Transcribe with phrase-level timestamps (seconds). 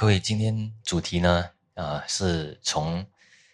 [0.00, 3.04] 各位，今天主题呢，啊，是从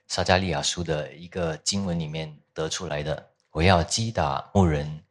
[0.06, 3.30] 撒加利亚书的一个经文里面得出来的。
[3.50, 5.02] 我要击打牧人，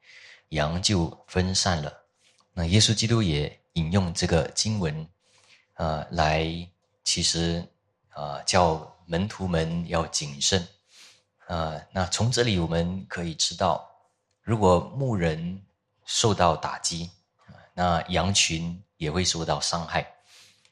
[0.51, 1.91] 羊就分散了。
[2.53, 5.05] 那耶稣基督也引用这个经文，
[5.73, 6.47] 啊，来
[7.03, 7.61] 其实
[8.11, 10.65] 啊，叫门徒们要谨慎。
[11.47, 13.85] 啊，那从这里我们可以知道，
[14.41, 15.61] 如果牧人
[16.05, 17.11] 受到打击，
[17.73, 20.14] 那羊群也会受到伤害。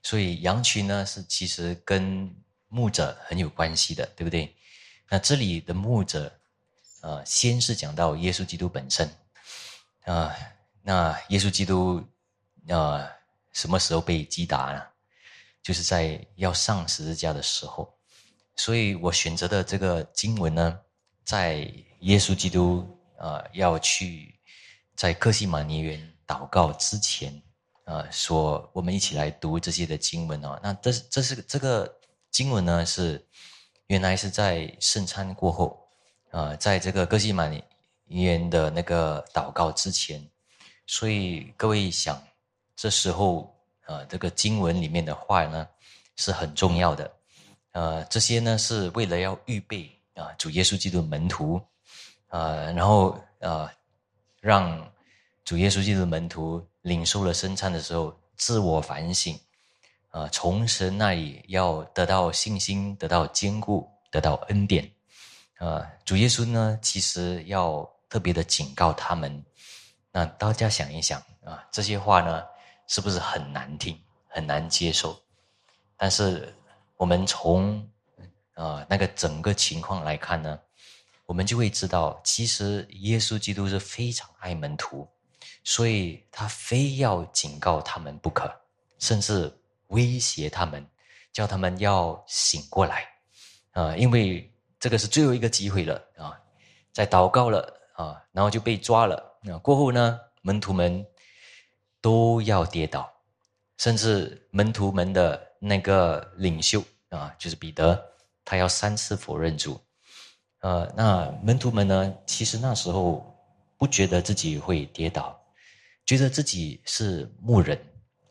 [0.04, 2.30] 所以羊群呢，是其实跟
[2.68, 4.54] 牧者很有关系的，对不对？
[5.10, 6.32] 那这里的牧者，
[7.02, 9.10] 呃，先是讲到耶稣基督本身，
[10.04, 10.36] 啊，
[10.82, 12.04] 那耶稣基督，
[12.68, 13.10] 啊，
[13.54, 14.84] 什么时候被击打呢？
[15.62, 17.98] 就是在要上十字架的时候。
[18.58, 20.80] 所以我选择的这个经文呢，
[21.24, 21.60] 在
[22.02, 22.86] 耶稣基督
[23.18, 24.38] 啊要去
[24.96, 27.42] 在克西马尼园祷告之前。
[27.86, 30.58] 呃，说我们一起来读这些的经文哦。
[30.64, 31.94] 那这这是这个
[32.32, 33.22] 经文呢，是
[33.88, 35.86] 原来是在圣餐过后，
[36.32, 37.62] 啊，在这个哥西满
[38.06, 40.26] 园的那个祷告之前，
[40.88, 42.22] 所以各位想，
[42.74, 43.54] 这时候
[43.86, 45.68] 啊，这个经文里面的话呢，
[46.16, 47.12] 是很重要的。
[47.74, 51.62] 呃，这些呢是为了要预备啊，主耶稣基督门徒，
[52.28, 53.70] 啊，然后啊，
[54.40, 54.90] 让
[55.44, 56.66] 主耶稣基督的门徒。
[56.84, 59.38] 领受了生餐的时候，自我反省，
[60.10, 64.90] 啊，从神那里要得到信心，得到坚固，得到恩典，
[65.58, 69.44] 啊，主耶稣呢，其实要特别的警告他们。
[70.12, 72.44] 那大家想一想啊，这些话呢，
[72.88, 75.20] 是不是很难听，很难接受？
[75.98, 76.54] 但是
[76.98, 77.90] 我们从
[78.56, 80.60] 啊那个整个情况来看呢，
[81.26, 85.08] 我们就会知道，其实耶稣基督是非常爱门徒。
[85.64, 88.54] 所以他非要警告他们不可，
[89.00, 89.52] 甚至
[89.88, 90.86] 威胁他们，
[91.32, 93.08] 叫他们要醒过来，
[93.72, 96.38] 啊，因为这个是最后一个机会了啊，
[96.92, 99.24] 在祷告了啊，然后就被抓了。
[99.42, 101.06] 那过后呢，门徒们
[102.02, 103.10] 都要跌倒，
[103.78, 108.02] 甚至门徒们的那个领袖啊，就是彼得，
[108.44, 109.80] 他要三次否认主。
[110.60, 113.26] 呃，那门徒们呢，其实那时候
[113.78, 115.40] 不觉得自己会跌倒。
[116.06, 117.78] 觉得自己是牧人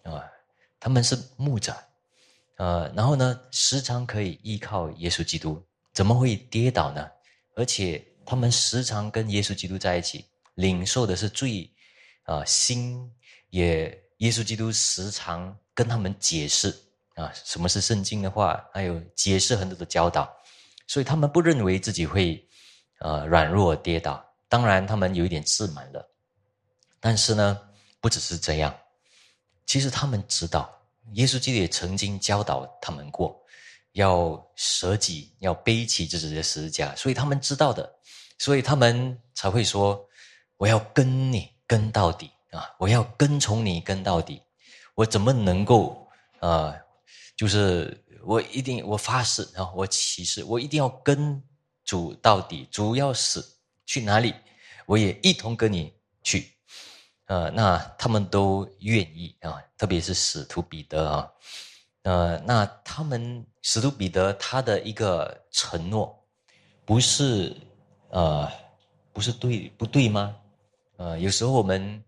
[0.02, 0.22] 啊，
[0.78, 1.74] 他们是牧者，
[2.56, 5.62] 呃，然后呢，时常可以依靠耶稣基督，
[5.92, 7.08] 怎么会跌倒呢？
[7.54, 10.24] 而且他们时常跟耶稣基督在一起，
[10.54, 11.70] 领受的是最
[12.24, 13.10] 啊新，
[13.50, 13.86] 也
[14.18, 16.68] 耶稣基督时常跟他们解释
[17.14, 20.30] 啊什么是圣经的话，还有解释很多的教导，
[20.86, 22.46] 所以他们不认为自己会
[23.00, 26.06] 呃软弱跌倒，当然他们有一点自满了。
[27.04, 27.60] 但是呢，
[28.00, 28.72] 不只是这样，
[29.66, 30.72] 其实他们知道，
[31.14, 33.44] 耶稣基督也曾经教导他们过，
[33.94, 37.92] 要舍己，要背起自己的十字架，所以他们知道的，
[38.38, 40.08] 所以他们才会说
[40.56, 42.72] ：“我要跟你跟到底啊！
[42.78, 44.40] 我要跟从你跟到底，
[44.94, 46.08] 我怎么能够
[46.38, 46.72] 啊？
[47.36, 51.42] 就是我一定，我发誓啊，我起誓，我一定要跟
[51.84, 53.44] 主到底，主要死
[53.86, 54.32] 去哪里，
[54.86, 55.92] 我也一同跟你
[56.22, 56.48] 去。”
[57.32, 61.32] 呃，那他们都愿意啊，特别是使徒彼得啊，
[62.02, 66.14] 呃，那他们使徒彼得他的一个承诺，
[66.84, 67.56] 不是
[68.10, 68.46] 呃，
[69.14, 70.36] 不是对不对吗？
[70.98, 72.04] 呃，有时候我们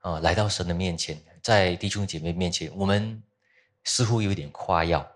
[0.00, 3.22] 啊来到神的面前，在弟兄姐妹面前，我们
[3.84, 5.06] 似乎有点夸耀，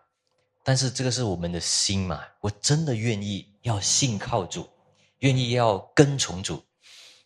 [0.62, 4.70] 但是这个是我们的心嘛，我真的愿意要信靠主，
[5.18, 6.62] 愿意要跟从主，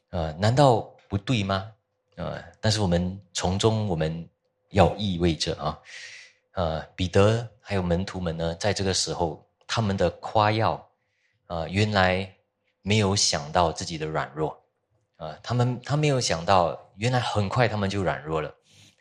[0.09, 1.71] 呃，难道不对吗？
[2.16, 4.28] 呃，但是我们从中我们
[4.70, 5.78] 要意味着啊，
[6.52, 10.88] 呃，彼得还有门徒们呢，在这个时候他们的夸耀，
[11.47, 12.32] 啊，原来
[12.82, 14.56] 没有想到自己的软弱，
[15.16, 18.55] 啊，他们他没有想到，原来很快他们就软弱了，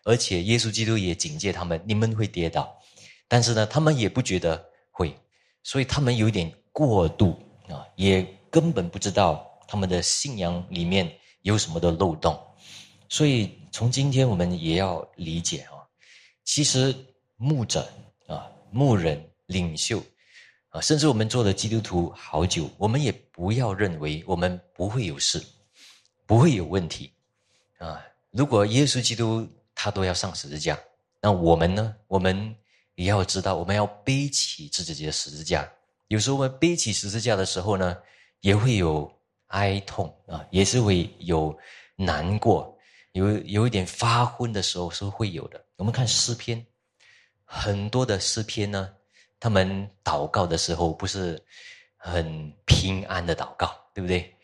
[0.04, 2.76] 而且耶稣基督也警戒他们，你们会跌倒，
[3.28, 5.16] 但是呢，他们也不觉得会，
[5.62, 7.38] 所以他们有点过度
[7.70, 12.40] 啊，也根本不知道他们的信仰里面有什么的漏洞。
[13.14, 15.86] 所以，从今天我们也要理解啊，
[16.44, 16.96] 其实
[17.38, 17.88] 牧者
[18.26, 20.02] 啊、牧人、领袖
[20.70, 25.40] 啊，甚至我们做的基督徒好久，我们也不要认为我们不会有事，
[26.26, 27.14] 不会有问题
[27.78, 28.04] 啊。
[28.32, 30.76] 如果耶稣基督他都要上十字架，
[31.22, 31.96] 那我们呢？
[32.08, 32.56] 我们
[32.96, 35.72] 也要知道，我们要背起自己的十字架。
[36.08, 37.96] 有时候我们背起十字架的时候呢，
[38.40, 39.08] 也会有
[39.50, 41.56] 哀痛啊，也是会有
[41.96, 42.73] 难过。
[43.14, 45.64] 有有一点发昏的时候是会有的。
[45.78, 46.64] 我们看诗篇，
[47.44, 48.94] 很多的诗篇呢，
[49.40, 51.44] 他们祷告的时候不是
[51.96, 54.36] 很平安的祷告，对不对？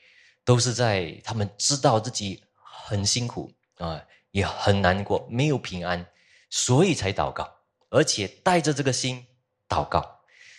[0.45, 6.03] 都是在他们知道自己很辛苦啊，也很难过，没有平安，
[6.49, 7.47] 所以才祷告，
[7.89, 9.23] 而且带着这个心
[9.67, 10.03] 祷告。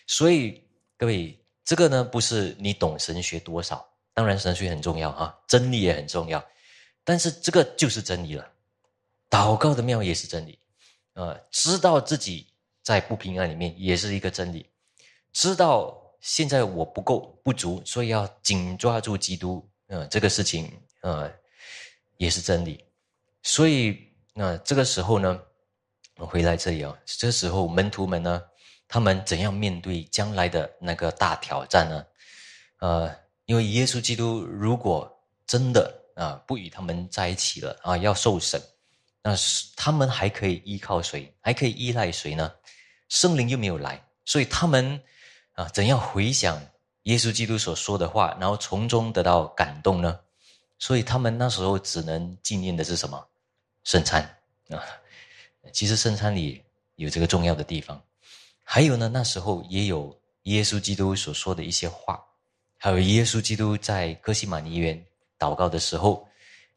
[0.07, 0.63] 所以
[0.97, 6.45] 各位，这个呢，不是你懂神学多少，当然神学很重要啊，真理也很重要，
[7.05, 8.51] 但是这个就是真理了。
[9.29, 10.59] 祷告的妙也是真理。
[11.15, 12.47] 呃，知道自己
[12.83, 14.71] 在不平安里面也是一个真理，
[15.33, 21.31] 知道现在我不够不足，所以要紧抓住基督，呃，这个事情呃
[22.17, 22.85] 也是真理。
[23.43, 23.99] 所以
[24.35, 25.41] 那这个时候呢，
[26.17, 28.43] 我回来这里啊，这时候门徒们呢，
[28.87, 32.07] 他们怎样面对将来的那个大挑战呢？
[32.79, 33.15] 呃，
[33.45, 38.61] 因为耶稣基督如果真的啊不与他们在一起了啊，要受审。
[39.23, 41.35] 那是他们还可以依靠谁？
[41.41, 42.53] 还可以依赖谁呢？
[43.09, 45.03] 圣灵又没有来，所以他们
[45.55, 46.61] 啊，怎样回想
[47.05, 50.21] 耶稣基督所说的话，然后从中得到感动呢？
[50.79, 53.29] 所以他们那时候只能纪念的是什么？
[53.85, 54.23] 圣餐
[54.69, 54.81] 啊！
[55.73, 56.63] 其实圣餐里
[56.97, 58.01] 有这个重要的地方。
[58.65, 62.19] 还有呢，那时候也有耶稣基督所说的一些话，
[62.79, 65.05] 还有耶稣基督在哥西玛尼园
[65.41, 66.29] 祷告的时候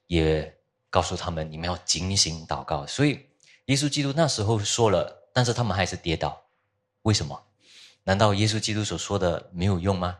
[0.07, 0.51] 也。
[0.93, 2.85] 告诉他们，你们要警醒祷告。
[2.85, 3.19] 所以，
[3.65, 6.39] 耶稣基督那时候说了，但是他们还是跌倒。
[7.01, 7.47] 为什么？
[8.03, 10.19] 难道耶稣基督所说的没有用吗？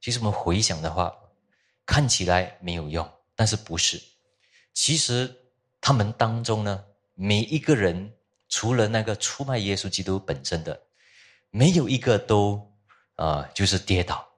[0.00, 1.14] 其实我们回想的话，
[1.86, 4.02] 看起来没有用，但是不是？
[4.74, 5.32] 其实
[5.80, 8.12] 他们当中呢，每一个人，
[8.48, 10.82] 除了那个出卖耶稣基督本身的，
[11.50, 12.74] 没有一个都
[13.14, 14.28] 啊，就是跌倒。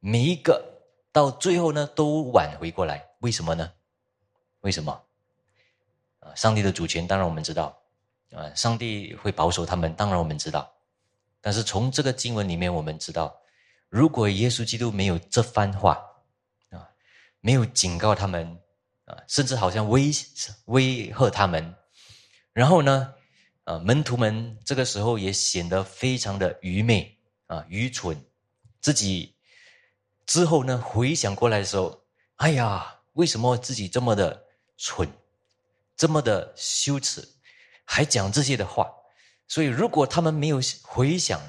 [0.00, 0.75] 每一个
[1.16, 3.02] 到最后呢，都挽回过来。
[3.20, 3.72] 为什么呢？
[4.60, 4.92] 为什么？
[6.20, 7.74] 啊，上帝的主权当然我们知道，
[8.32, 10.70] 啊，上帝会保守他们，当然我们知道。
[11.40, 13.34] 但是从这个经文里面，我们知道，
[13.88, 15.94] 如果耶稣基督没有这番话，
[16.68, 16.86] 啊，
[17.40, 18.60] 没有警告他们，
[19.06, 20.10] 啊，甚至好像威
[20.66, 21.74] 威吓他们，
[22.52, 23.14] 然后呢，
[23.64, 28.22] 啊，门徒们这个时候也显得非常的愚昧啊，愚蠢。
[28.82, 29.34] 自己
[30.26, 32.02] 之后呢，回想过来的时候，
[32.36, 34.44] 哎呀，为什么自己这么的？
[34.78, 35.08] 蠢，
[35.96, 37.26] 这么的羞耻，
[37.86, 38.92] 还讲这些的话，
[39.48, 41.40] 所以如果他们没有回想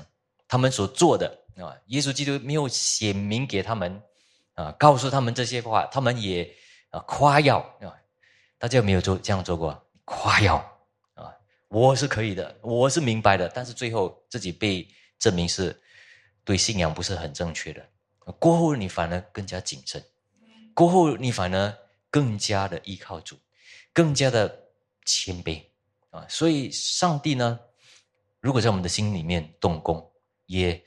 [0.47, 1.27] 他们所做的
[1.57, 4.01] 啊，耶稣基督没有显明给他们
[4.53, 6.49] 啊，告诉他们这些话，他们也
[6.89, 7.91] 啊夸耀啊，
[8.57, 9.85] 大家有没有做这样做过？
[10.05, 10.55] 夸耀
[11.15, 11.35] 啊，
[11.67, 14.87] 我是可以的，我是明白的，但是最后自己被
[15.19, 15.77] 证明是
[16.45, 17.85] 对信仰不是很正确的，
[18.33, 20.03] 过后你反而更加谨慎，
[20.73, 21.77] 过后你反而。
[22.09, 23.37] 更加的依靠主，
[23.91, 24.69] 更加的
[25.05, 25.61] 谦卑
[26.09, 26.25] 啊！
[26.29, 27.59] 所以，上帝呢，
[28.39, 30.09] 如果在我们的心里面动工，
[30.45, 30.81] 也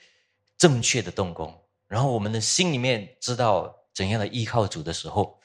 [0.57, 1.55] 正确的动工，
[1.87, 5.39] 然后我们的心里面知道怎样的依靠主的时候，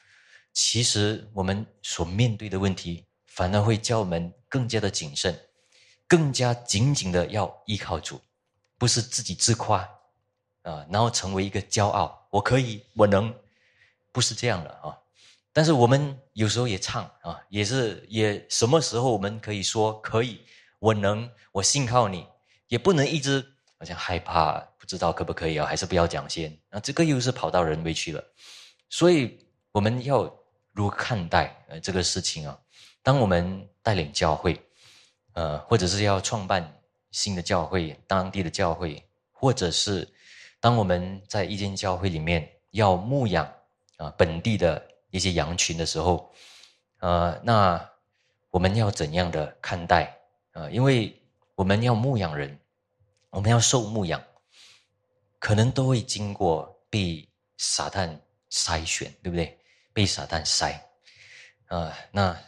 [0.54, 5.38] 其实我们所面对的问题，反而会叫我们更加的谨慎，
[6.08, 8.18] 更加紧紧的要依靠主，
[8.78, 9.88] 不是自己自夸
[10.66, 13.32] 啊，然后成为一个骄傲，我可以，我能，
[14.10, 14.98] 不是这样的啊。
[15.52, 20.40] 但是我们有时候也唱啊，也是也什么时候我们可以说可以，
[20.80, 22.26] 我能，我信靠你，
[22.66, 23.42] 也不能一直
[23.78, 26.54] 好像害怕，不知道可不可以啊，还是不要讲先。
[26.68, 28.22] 那这个又是跑到人为去了，
[28.90, 29.38] 所以
[29.70, 30.24] 我们要
[30.72, 32.58] 如何看待呃这个事情啊？
[33.02, 34.60] 当我们带领教会，
[35.34, 36.80] 呃，或者是要创办
[37.12, 40.06] 新的教会，当地的教会，或者是
[40.60, 43.50] 当我们在一间教会里面要牧养
[43.96, 44.86] 啊本地的。
[45.10, 46.30] 一些羊群的时候，
[46.98, 47.90] 呃，那
[48.50, 50.14] 我们要怎样的看待
[50.52, 50.68] 啊？
[50.68, 51.16] 因为
[51.54, 52.58] 我们要牧养人，
[53.30, 54.22] 我们要受牧养，
[55.38, 58.14] 可能都会经过被撒旦
[58.50, 59.58] 筛选，对不对？
[59.94, 60.78] 被撒旦筛，
[61.68, 62.38] 啊，那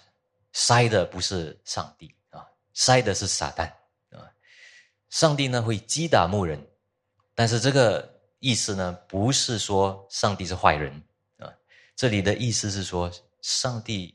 [0.52, 3.64] 筛的不是上帝啊，筛的是撒旦
[4.10, 4.28] 啊。
[5.08, 6.60] 上帝呢会击打牧人，
[7.38, 10.92] 但是这个意思呢，不是说上帝是坏人
[11.38, 11.48] 啊。
[11.94, 13.08] 这里的意思是说，
[13.42, 14.12] 上帝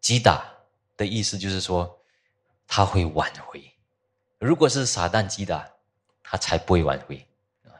[0.00, 0.52] 击打
[0.96, 1.96] 的意思就是说，
[2.66, 3.62] 他会挽回。
[4.40, 5.64] 如果是撒旦击打，
[6.24, 7.24] 他才不会挽回
[7.62, 7.70] 啊。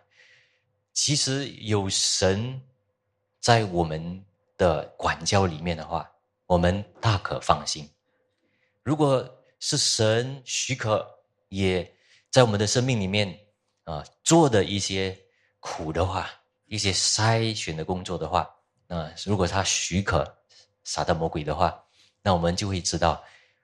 [0.93, 2.63] 其实有神
[3.41, 4.25] 在我们
[4.57, 6.09] 的管教里面的话，
[6.47, 7.91] 我们大可放心。
[8.85, 9.29] 如果
[9.59, 11.05] 是神许可，
[11.49, 11.93] 也
[12.31, 13.37] 在我们的生命里面
[13.87, 15.17] 啊做的一些
[15.59, 16.29] 苦的话，
[16.67, 18.47] 一些筛选的工作的话。
[18.87, 20.23] 那如果他许可
[20.85, 21.83] 撒旦魔鬼的话，
[22.21, 23.23] 那我们就会知道，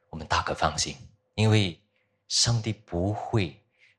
[0.09, 0.97] 我们大可放心，
[1.35, 1.79] 因为
[2.29, 3.55] 上帝不会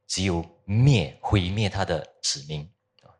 [0.08, 2.68] 只有灭毁灭他的子民
[3.04, 3.12] 啊，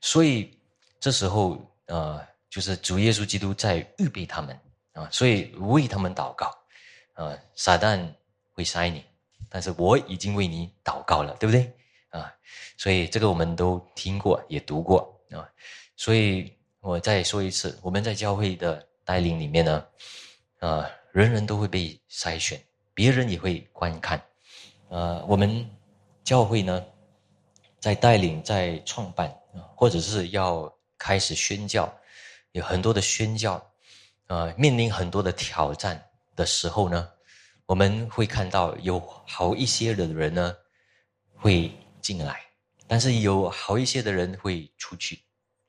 [0.00, 0.58] 所以
[0.98, 4.58] 这时候呃，就是主耶稣基督在预备他们
[4.92, 6.52] 啊，所以为他们祷告。
[7.14, 8.06] 啊，撒旦
[8.52, 9.04] 会塞你，
[9.48, 11.74] 但是我已经为你祷告了，对不对？
[12.10, 12.32] 啊？
[12.76, 15.48] 所以这个我们都听过也读过啊，
[15.96, 19.86] 所以我再说一次，我们在教会的带领里面呢，
[20.60, 22.60] 啊，人人都会被筛选，
[22.94, 24.22] 别人也会观看。
[24.88, 25.68] 呃，我们
[26.24, 26.84] 教会呢，
[27.78, 29.34] 在带领、在创办，
[29.76, 31.92] 或者是要开始宣教，
[32.52, 33.54] 有很多的宣教，
[34.28, 36.02] 啊，面临很多的挑战
[36.34, 37.08] 的时候呢，
[37.66, 40.56] 我们会看到有好一些的人呢
[41.34, 41.70] 会
[42.08, 42.40] 进来，
[42.86, 45.20] 但是有好一些的人会出去。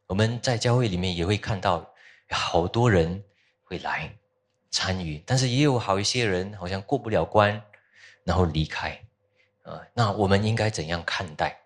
[0.07, 1.85] 我们在教会里面也会看到
[2.29, 3.21] 好多人
[3.61, 4.09] 会来
[4.71, 7.61] 参与，但是也有好一些人好像过不了关，
[8.23, 8.97] 然后离开。
[9.63, 11.59] 啊，那我们应该怎样看待？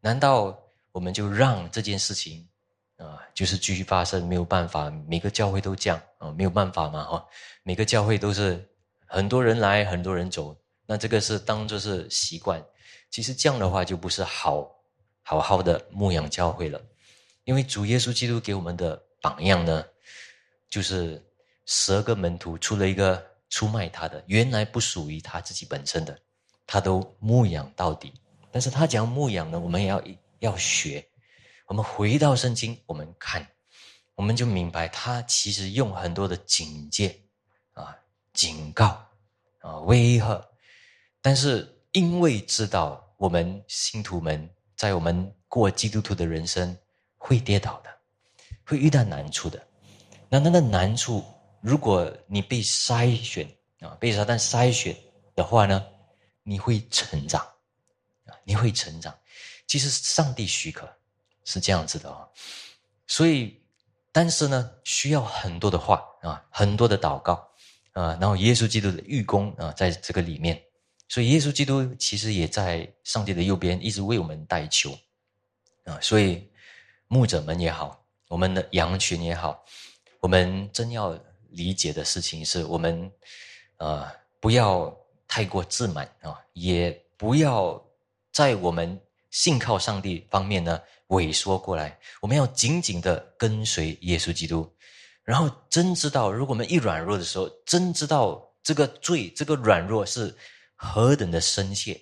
[0.00, 0.56] 难道
[0.92, 2.46] 我们就让这件事情
[2.98, 4.24] 啊，就是继续发生？
[4.28, 7.26] 没有办法，每个教会都这样啊，没有办法嘛，哈，
[7.64, 8.64] 每个教会都是
[9.06, 10.56] 很多人来，很多人走，
[10.86, 12.64] 那这个是当做是习惯。
[13.10, 14.70] 其实这样的话就不是好
[15.22, 16.80] 好好的牧养教会了，
[17.44, 19.84] 因为主耶稣基督给我们的榜样呢，
[20.68, 21.22] 就是
[21.66, 26.18] 十二个门徒出了一个出卖他的，原来不属于他自己本身的。
[26.72, 28.14] 他都牧养到底，
[28.52, 30.00] 但是他讲牧养呢，我们也要
[30.38, 31.04] 要学。
[31.66, 33.44] 我们回到圣经，我们看，
[34.14, 37.20] 我们就明白，他其实用很多的警戒
[37.72, 37.92] 啊、
[38.32, 39.04] 警告
[39.58, 40.48] 啊、威吓，
[41.20, 46.76] 但是因为知道我们信徒们在我们过基督徒的人生
[47.16, 47.90] 会跌倒的，
[48.64, 49.60] 会遇到难处的。
[50.28, 51.24] 那那个难处，
[51.60, 53.48] 如果你被筛选
[53.80, 54.96] 啊，被撒旦筛选
[55.34, 55.84] 的话呢？
[56.42, 57.40] 你会成长，
[58.24, 59.14] 啊，你会成长。
[59.66, 60.88] 其实上帝许可
[61.44, 62.26] 是这样子的啊，
[63.06, 63.60] 所以，
[64.10, 67.34] 但是呢，需要很多的话啊，很多的祷告
[67.92, 70.60] 啊，然后耶稣基督的御功啊，在这个里面，
[71.10, 74.98] 所以耶稣基督其实也在上帝的右边，一直为我们代求
[75.84, 76.00] 啊。
[76.00, 76.48] 所以
[77.08, 79.62] 牧者们也好，我们的羊群也好，
[80.20, 81.14] 我们真要
[81.50, 83.12] 理解的事情是我们，
[83.76, 84.96] 呃，不要。
[85.32, 87.80] 太过自满啊，也不要
[88.32, 89.00] 在我们
[89.30, 91.96] 信靠上帝方面呢萎缩过来。
[92.20, 94.68] 我们要紧紧的跟随耶稣基督，
[95.22, 100.36] 然后真知道，如果我们一软弱的时候，真知道这个罪、这个软弱是
[100.82, 102.00] 何等的深切，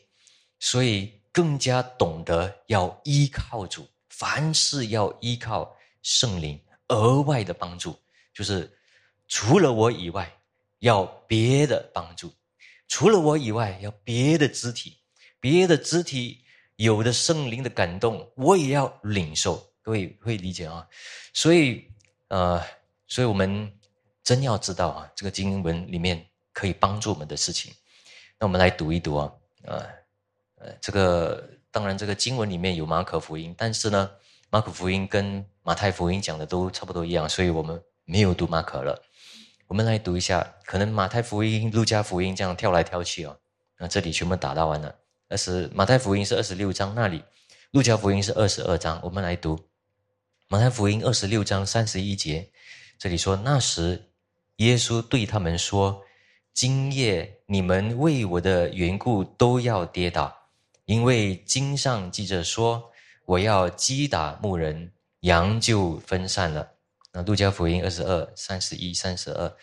[0.60, 7.98] 所以更加懂得要依靠主，凡事要依靠圣灵额外的帮助，
[8.32, 8.72] 就是
[9.26, 10.32] 除了我以外，
[10.78, 12.32] 要别的帮助。
[12.86, 14.96] 除了我以外，要别的肢体，
[15.40, 16.44] 别的肢体
[16.76, 19.72] 有的圣灵的感动，我也要领受。
[19.82, 20.86] 各位会理解啊？
[21.34, 21.84] 所以，
[22.28, 22.62] 呃，
[23.08, 23.72] 所以我们
[24.22, 27.74] 真要知道啊，这个经文里面可以帮助我们的事情。
[28.38, 29.32] 那我们来读一读啊，
[29.64, 29.78] 呃，
[30.58, 34.10] 呃，这个当然这个经文里面有马可福音，但是呢，
[34.50, 39.02] 马可福音跟马太福音讲的都差不多一样，所以我们没有读马可了。
[39.66, 43.38] 我们来读一下，可能马太福音、路加福音这样跳来跳去哦。
[43.76, 44.94] 那这里全部打到完了。
[45.28, 47.22] 二十马太福音是二十六章那里，
[47.72, 48.98] 路加福音是二十二章。
[49.02, 49.58] 我们来读
[50.48, 52.48] 马太福音二十六章三十一节，
[52.98, 54.10] 这里说：那时
[54.56, 56.02] 耶稣对他们说
[56.60, 60.36] ：“今夜你们为我的缘故都要跌倒，
[60.86, 62.90] 因为经上记着说，
[63.26, 66.68] 我要击打牧人，羊就分散了。”
[67.14, 69.56] 那路加福音二十二三十一三十二，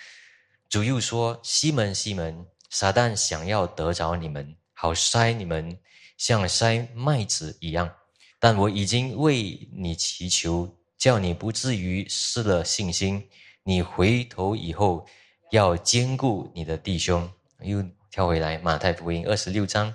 [0.69, 5.77] 主又说：“西门西门，撒旦想要得着你们，好筛你们，
[6.17, 7.93] 像筛麦子一样。
[8.39, 13.27] 但我已经为你祈求，叫你不至于失了信心。
[13.63, 15.05] 你回头以后，
[15.51, 17.29] 要兼顾你的弟兄。”
[17.61, 19.93] 又跳回来，马太福音二十六章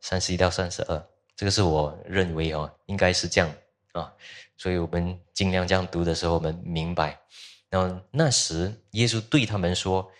[0.00, 3.50] 三十一到三十二，这个是我认为哦，应该是这样
[3.92, 4.12] 啊。
[4.56, 7.18] 所以我们尽量这样读的时候，我们明白。
[7.68, 10.10] 然后那时，耶稣对他们说：“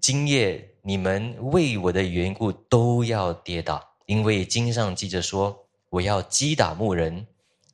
[0.00, 7.26] 今夜你们为我的缘故都要跌倒，因为经上记着说，我要击打牧人，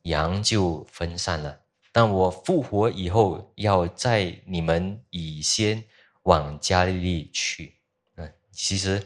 [0.02, 1.60] 羊就分散了。
[1.92, 5.82] 但我复活以后，要在你们以先
[6.26, 7.74] 往加利利去。”
[8.14, 9.02] 嗯，其实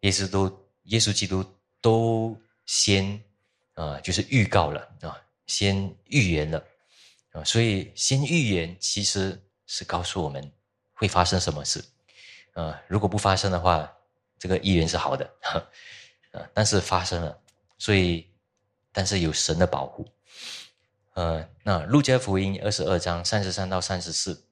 [0.00, 1.44] 耶稣都，耶稣基督
[1.80, 2.36] 都
[2.66, 3.22] 先
[3.74, 5.16] 啊，就是预告了啊。
[5.46, 6.64] 先预言了
[7.32, 10.52] 啊，所以先预言其实是告诉我们
[10.92, 11.84] 会发生什么事
[12.54, 12.80] 啊。
[12.86, 13.92] 如果不发生的话，
[14.38, 15.28] 这个预言是好的。
[16.30, 17.36] 啊，但是发生了，
[17.78, 18.30] 所以，
[18.92, 20.06] 但是有神的保护。
[21.14, 24.46] 呃，那路加福音二十二章三十三到三十四，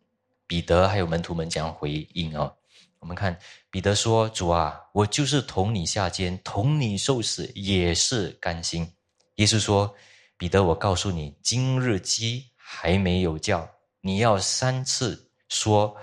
[0.49, 2.53] 彼得还有门徒们将回应哦。
[2.99, 3.39] 我们看
[3.71, 8.93] 彼得说：“主啊，我就是同你下监，同你受死，也是甘心。”
[9.37, 9.95] 耶稣说
[10.37, 15.97] ：“彼得，我告诉你，今日鸡还没有叫，你要三次说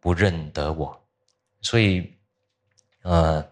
[0.00, 1.08] 不认得我。”
[1.62, 2.12] 所以，
[3.02, 3.46] 呃，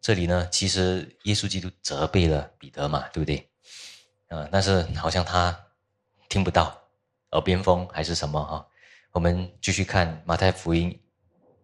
[0.00, 3.50] 这里呢，其实耶稣基督责备了彼得嘛，对不对？
[4.28, 5.58] 啊，但是好像他
[6.28, 6.80] 听不到，
[7.32, 8.64] 耳边风还是什么哈？
[9.12, 10.96] 我们继续看马太福音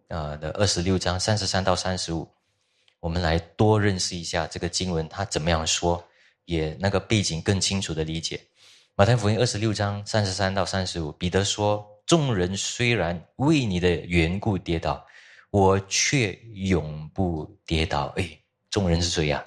[0.09, 2.27] 啊的二十六章三十三到三十五，
[2.99, 6.03] 我们来多认识一下这个经文，它怎么样说，
[6.43, 8.41] 也那个背景更清楚的理解。
[8.95, 15.05] 马太福音二十六章三十三到三十五，彼得说：“众人虽然为你的缘故跌倒，
[15.49, 18.37] 我却永不跌倒。”哎，
[18.69, 19.45] 众人是谁呀？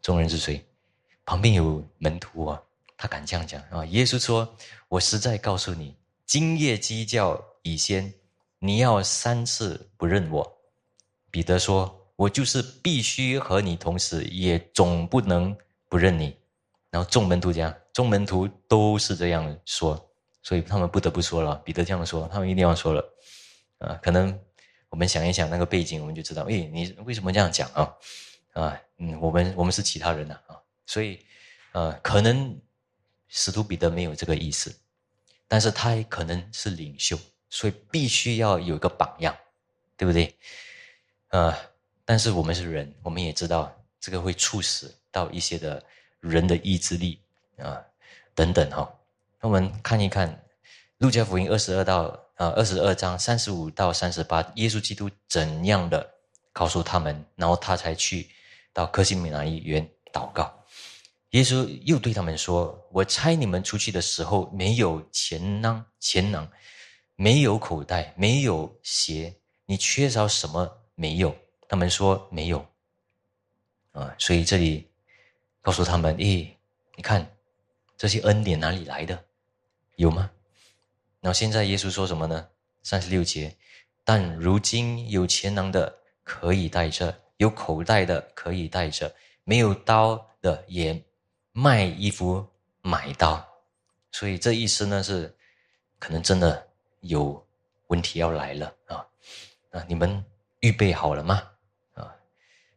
[0.00, 0.64] 众人是谁？
[1.24, 2.60] 旁边有门徒啊，
[2.96, 3.84] 他敢这样讲啊！
[3.86, 4.56] 耶稣说
[4.88, 5.94] ：“我实在告诉你，
[6.32, 8.10] 今夜鸡叫已先，
[8.58, 10.60] 你要三次不认我。”
[11.30, 15.54] 彼得说：“我就是必须和你同死，也总不能
[15.90, 16.34] 不认你。”
[16.90, 20.10] 然后众门徒讲，众门徒都是这样说，
[20.42, 21.56] 所以他们不得不说了。
[21.56, 23.04] 彼得这样说，他们一定要说了
[23.76, 24.00] 啊！
[24.02, 24.40] 可能
[24.88, 27.94] 我们想一想那个背景，我们就知道，诶，你为什么这样讲啊？
[28.54, 30.56] 啊，嗯，我们我们是其他人呐啊！
[30.86, 31.18] 所以，
[31.72, 32.58] 呃，可能
[33.28, 34.74] 使徒彼得没有这个意思，
[35.52, 37.14] 但是他也可能是领袖，
[37.50, 39.36] 所以必须要有一个榜样，
[39.98, 40.34] 对不对？
[41.28, 41.54] 呃，
[42.06, 45.84] 但是我们是人，我们也知道这个会促使到一些的
[46.20, 47.20] 人的意志力
[47.58, 47.84] 啊
[48.34, 48.90] 等等哈。
[49.42, 50.42] 那我们看一看
[50.96, 56.14] 路加福音二十二到呃二十二章三十五到三十八，耶稣基督怎样的
[56.50, 58.26] 告诉他们，然后他才去
[58.72, 60.61] 到克西米拿医院祷告。
[61.32, 66.46] 耶稣又对他们说：“我猜你们出去的时候没有钱囊，钱囊
[67.16, 71.34] 没有口袋，没有鞋，你缺少什么没有？”
[71.66, 72.66] 他们说：“没有。”
[73.92, 74.90] 啊，所以这里
[75.62, 76.46] 告诉他们：“咦，
[76.96, 77.34] 你看
[77.96, 79.24] 这些恩典哪里来的？
[79.96, 80.30] 有吗？”
[81.20, 82.46] 然后现在耶稣说什么呢？
[82.82, 83.56] 三十六节
[84.04, 89.14] ：“但如今有钱囊的可以带着，有口袋的可以带着，
[89.44, 91.02] 没有刀的也。”
[91.54, 92.46] 卖衣服
[92.80, 93.46] 买刀，
[94.10, 95.36] 所以这意思呢是，
[95.98, 96.66] 可能真的
[97.00, 97.46] 有
[97.88, 99.06] 问题要来了啊！
[99.70, 100.24] 啊，你们
[100.60, 101.42] 预备好了吗？
[101.92, 102.10] 啊，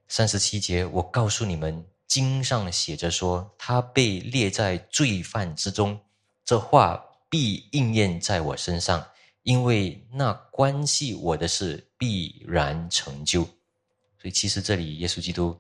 [0.10, 5.98] 三十七节，我告诉你们，经上写着说，他被列在罪犯之中，
[6.44, 9.08] 这话必应验在我身上，
[9.44, 13.44] 因为那关系我的事必然成就。
[13.44, 15.58] 所以，其实这里耶稣基督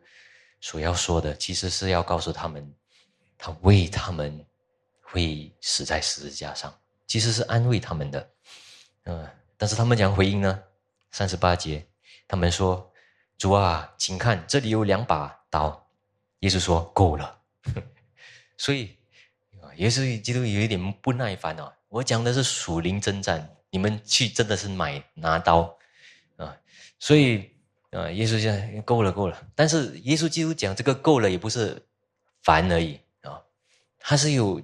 [0.59, 2.75] 所要说的，其实是要告诉他们。
[3.37, 4.45] 他为他们
[5.01, 6.73] 会死在十字架上，
[7.07, 8.29] 其实是安慰他们的，
[9.03, 10.63] 嗯，但是他们讲回应呢？
[11.11, 11.85] 三十八节，
[12.27, 12.91] 他们说
[13.37, 15.87] ：“主啊，请看，这里有两把刀。”
[16.41, 17.39] 耶稣说：“够了。
[18.57, 18.97] ”所以，
[19.77, 21.71] 耶稣基督有一点不耐烦哦。
[21.87, 25.77] 我讲的是属灵征战，你们去真的是买拿刀
[26.35, 26.57] 啊！
[26.99, 27.49] 所以
[27.91, 29.47] 啊，耶稣讲够了，够了。
[29.55, 31.81] 但是耶稣基督讲这个够了，也不是
[32.43, 32.99] 烦而已。
[34.07, 34.61] 他是有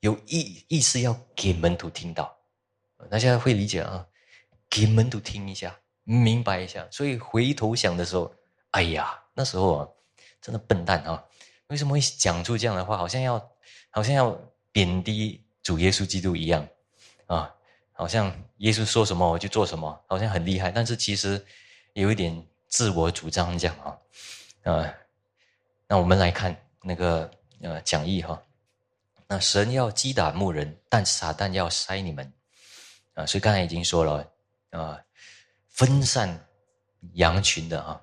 [0.00, 2.34] 有意意思要给门徒听到，
[3.10, 4.06] 大家会理解啊？
[4.70, 6.88] 给门徒听一下，明白一下。
[6.90, 8.34] 所以回头想的时候，
[8.70, 9.88] 哎呀，那时候啊，
[10.40, 11.22] 真的笨蛋啊！
[11.66, 12.96] 为什么会讲出这样的话？
[12.96, 13.52] 好像要
[13.90, 14.30] 好像要
[14.72, 16.66] 贬低主耶稣基督一样
[17.26, 17.54] 啊！
[17.92, 20.70] 好像耶稣说什么我就做什么，好像很厉害。
[20.72, 21.44] 但是其实
[21.92, 24.94] 有一点自我主张这样啊啊！
[25.86, 28.42] 那我们来看那个呃讲义哈。
[29.32, 32.32] 那神要击打牧人，但撒旦要筛你们，
[33.14, 34.28] 啊，所以刚才已经说了，
[34.70, 35.00] 啊，
[35.68, 36.48] 分散
[37.12, 38.02] 羊群的啊，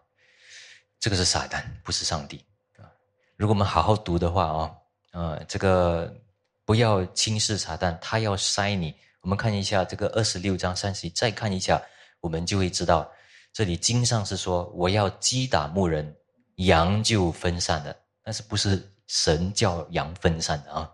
[1.02, 2.46] 这个是撒旦，不是上帝
[2.78, 2.88] 啊。
[3.36, 4.72] 如果我们好好读的话啊，
[5.12, 6.16] 啊，这个
[6.64, 8.96] 不要轻视撒旦，他要筛你。
[9.20, 11.82] 我们看一下这个二十六章三十，再看一下，
[12.22, 13.12] 我们就会知道，
[13.52, 16.16] 这里经上是说我要击打牧人，
[16.56, 20.90] 羊就分散的，但是不是神叫羊分散的啊？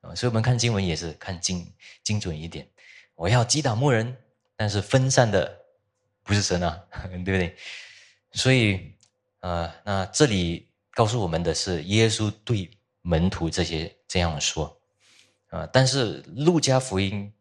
[0.00, 2.68] 啊，所以我们看经文也是看精精准一点。
[3.14, 4.16] 我要击打牧人，
[4.56, 5.60] 但是分散的
[6.22, 7.56] 不是神啊， 对不对？
[8.32, 8.94] 所以，
[9.40, 12.70] 呃，那这里告诉我们的是耶稣对
[13.02, 14.80] 门徒这些这样说
[15.48, 15.68] 啊。
[15.72, 17.32] 但是路加福音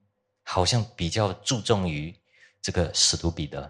[0.43, 2.13] 好像比较注重于
[2.61, 3.61] 这个使徒彼得，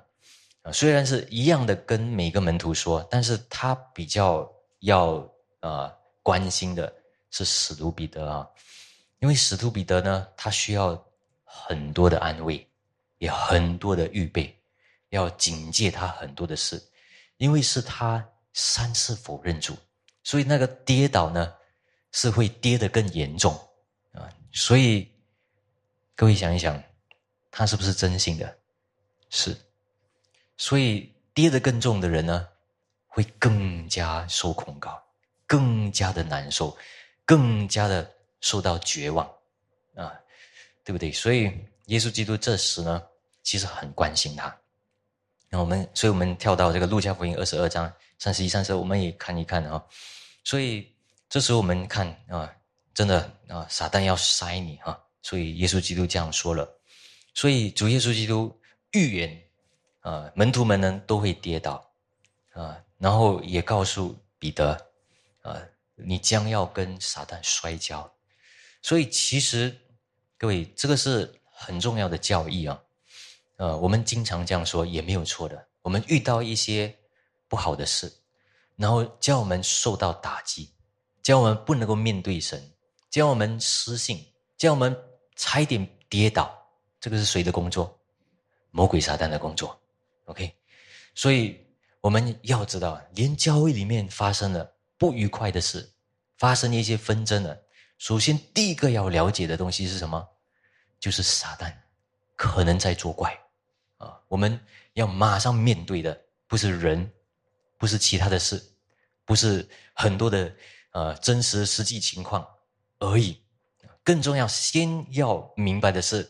[0.64, 4.50] 啊，虽然是一样的跟每个门徒说，但是他比较
[4.80, 6.92] 要啊关心的
[7.30, 8.48] 是使徒彼得啊，
[9.20, 11.02] 因为使徒彼得呢，他需要
[11.44, 12.68] 很多的安慰，
[13.18, 14.58] 也很多的预备，
[15.10, 16.82] 要警戒他很多的事，
[17.38, 19.78] 因为是他三次否认主，
[20.24, 21.54] 所以那个跌倒呢
[22.12, 23.54] 是会跌得更严重
[24.14, 25.12] 啊，所以
[26.16, 26.82] 各位想一想，
[27.52, 28.58] 他是不是真心的？
[29.30, 29.56] 是。
[30.58, 32.48] 所以跌得更重的人呢，
[33.08, 35.02] 会更加受恐高，
[35.48, 36.78] 更加的难受，
[37.24, 39.26] 更加的受到绝望，
[39.96, 40.14] 啊，
[40.84, 41.12] 对不对？
[41.12, 41.52] 所以
[41.86, 43.02] 耶稣基督这时呢，
[43.44, 44.56] 其实很关心他。
[45.50, 49.84] 那我们，所以我们跳到这个路加福音二十二章三十一、三十二，我们也看一看啊。
[50.44, 50.92] 所以
[51.28, 52.54] 这时候我们看啊，
[52.94, 55.00] 真的啊，撒旦要塞你哈。
[55.22, 56.68] 所以耶稣基督这样说了。
[57.34, 58.60] 所以主耶稣基督
[58.92, 59.44] 预言。
[60.02, 61.86] 啊，门徒们呢都会跌倒，
[62.54, 64.72] 啊，然后也告诉彼得，
[65.42, 65.62] 啊，
[65.96, 68.10] 你将要跟撒旦摔跤，
[68.82, 69.76] 所以其实
[70.38, 72.82] 各位这个是很重要的教义啊，
[73.58, 75.68] 呃，我们经常这样说也没有错的。
[75.82, 76.94] 我们遇到一些
[77.48, 78.12] 不好的事，
[78.76, 80.72] 然后叫我们受到打击，
[81.22, 82.72] 叫我们不能够面对神，
[83.10, 84.26] 叫我们失信，
[84.58, 84.96] 叫我们
[85.36, 86.52] 差一点跌倒，
[87.00, 88.00] 这个是谁的工作？
[88.72, 89.78] 魔鬼撒旦的工作。
[90.26, 90.54] OK，
[91.16, 91.60] 所以
[92.02, 95.92] 我们要知道，连教会里面发生了不愉快的事，
[96.38, 97.58] 发生一些纷争了，
[98.00, 100.28] 首先第一个要了解的东西是什么？
[101.00, 101.72] 就是撒旦
[102.36, 103.32] 可能在作怪
[103.98, 104.20] 啊！
[104.28, 104.60] 我们
[104.94, 107.12] 要马上面对的不是人，
[107.78, 108.60] 不是其他的事，
[109.24, 110.52] 不是很多的
[110.92, 112.48] 呃真实实际情况
[112.98, 113.40] 而已。
[114.04, 116.28] 更重要，先要明白的是，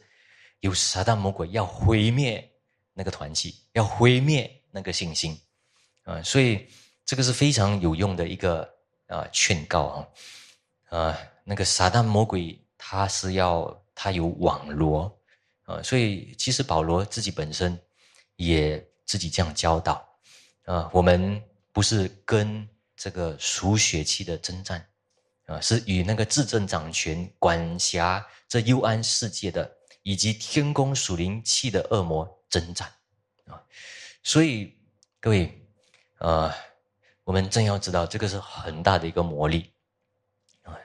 [0.59, 2.45] 有撒旦魔鬼要毁灭。
[2.91, 5.39] 那个团体要毁灭那个信心，
[6.03, 6.67] 啊，所以
[7.05, 8.69] 这个是非常有用的一个
[9.07, 10.07] 啊劝告啊，
[10.89, 11.17] 啊，
[11.49, 15.11] 那个撒旦魔鬼他是要他有网罗
[15.63, 17.75] 啊，所以其实保罗自己本身
[18.35, 20.07] 也自己这样教导
[20.65, 24.87] 啊，我们不是跟这个属血气的征战
[25.47, 29.69] 啊，是与那个自政掌权管辖这幽暗世界的
[30.03, 32.29] 以及天宫属灵气的恶魔。
[32.49, 32.91] 征战
[33.45, 33.61] 啊，
[34.23, 34.75] 所以
[35.19, 35.69] 各位，
[36.17, 36.51] 呃，
[37.23, 39.71] 我们正要知道，这个是很大的一个魔力，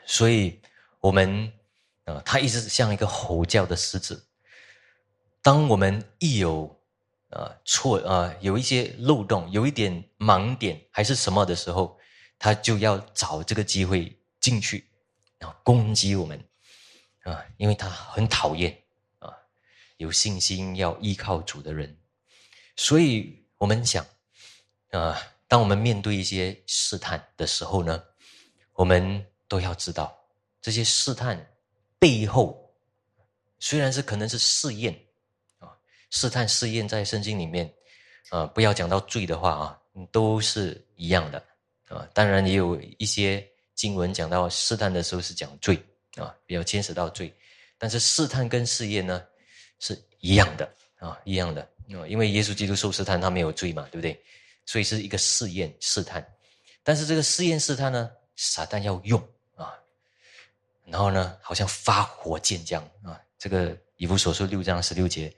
[0.07, 0.61] 所以
[1.01, 1.53] 我们
[2.05, 4.27] 啊，他一直像一个吼叫的狮子。
[5.43, 6.81] 当我们一有
[7.31, 11.99] 啊错啊，有一些漏洞，有一点盲点还是什么的时候，
[12.39, 14.89] 他就要找这个机会进去，
[15.39, 16.43] 然后攻击我们
[17.25, 18.83] 啊，因为他很讨厌
[19.19, 19.31] 啊。
[19.97, 21.97] 有信心要依靠主的人，
[22.77, 24.05] 所以我们想，
[24.91, 25.17] 啊，
[25.47, 28.03] 当我们面对一些试探的时候呢，
[28.73, 30.17] 我们都要知道，
[30.61, 31.39] 这些试探
[31.99, 32.75] 背后
[33.59, 34.95] 虽然是可能是试验
[35.59, 35.77] 啊，
[36.11, 37.73] 试探试验在圣经里面，
[38.31, 39.81] 啊，不要讲到罪的话啊，
[40.11, 41.43] 都是一样的
[41.89, 42.09] 啊。
[42.13, 45.83] 当然也有一些经文讲到试探的时候是讲罪
[46.17, 47.33] 啊，比较牵扯到罪，
[47.79, 49.25] 但是试探跟试验呢？
[49.81, 54.19] 是一样的啊，一样的啊，因为耶稣基督受试探，他没有罪嘛，对不对？
[54.65, 56.27] 所以是一个试验试探，
[56.83, 59.23] 但是这个试验试探呢，撒旦要用，
[60.87, 65.35] 然后呢，好像发火箭这样啊，这个以弗所书六章十六节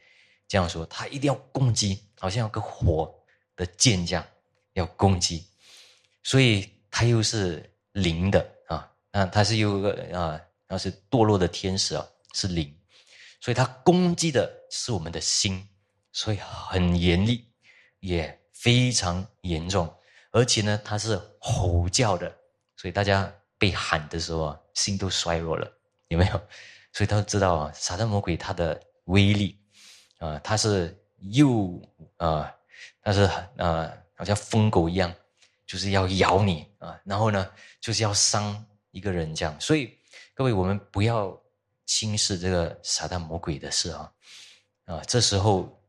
[0.49, 3.15] 这样说，他一定要攻击，好像有个火
[3.55, 4.27] 的箭这样
[4.75, 5.47] 要攻击，
[6.23, 12.73] 所以他又是灵的啊，那他是有个啊，那是堕落的天使啊，是灵。
[13.41, 15.69] 所以他攻击的是我们的心，
[16.11, 17.49] 所以很严厉，
[18.01, 19.95] 也非常严重，
[20.33, 22.35] 而且呢，他是吼叫的，
[22.77, 25.69] 所以大家被喊的时候啊，心都衰弱了，
[26.07, 26.41] 有没有？
[26.95, 29.59] 所以他知道啊，撒旦魔鬼他的威力
[30.19, 31.83] 啊，他是又
[32.19, 32.55] 啊，
[33.03, 33.23] 他是
[33.57, 35.13] 啊，好像疯狗一样，
[35.67, 39.61] 就是要咬你啊，然后呢，就是要伤一个人这样。
[39.61, 39.99] 所以
[40.35, 41.37] 各位，我们不要。
[41.89, 44.13] 轻视这个撒旦魔鬼的事啊，
[44.87, 45.81] 啊，这时候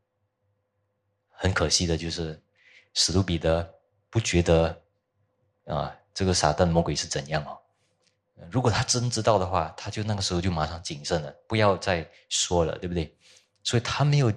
[1.28, 2.40] 很可惜的就是，
[2.94, 3.68] 史努比德
[4.08, 4.80] 不觉得
[5.64, 7.58] 啊，这个撒旦魔鬼是怎样哦？
[8.50, 13.16] 如果他真知道的话，他就那个时候就马上谨慎了，不要再说了，对不对？
[13.62, 14.32] 所以他没有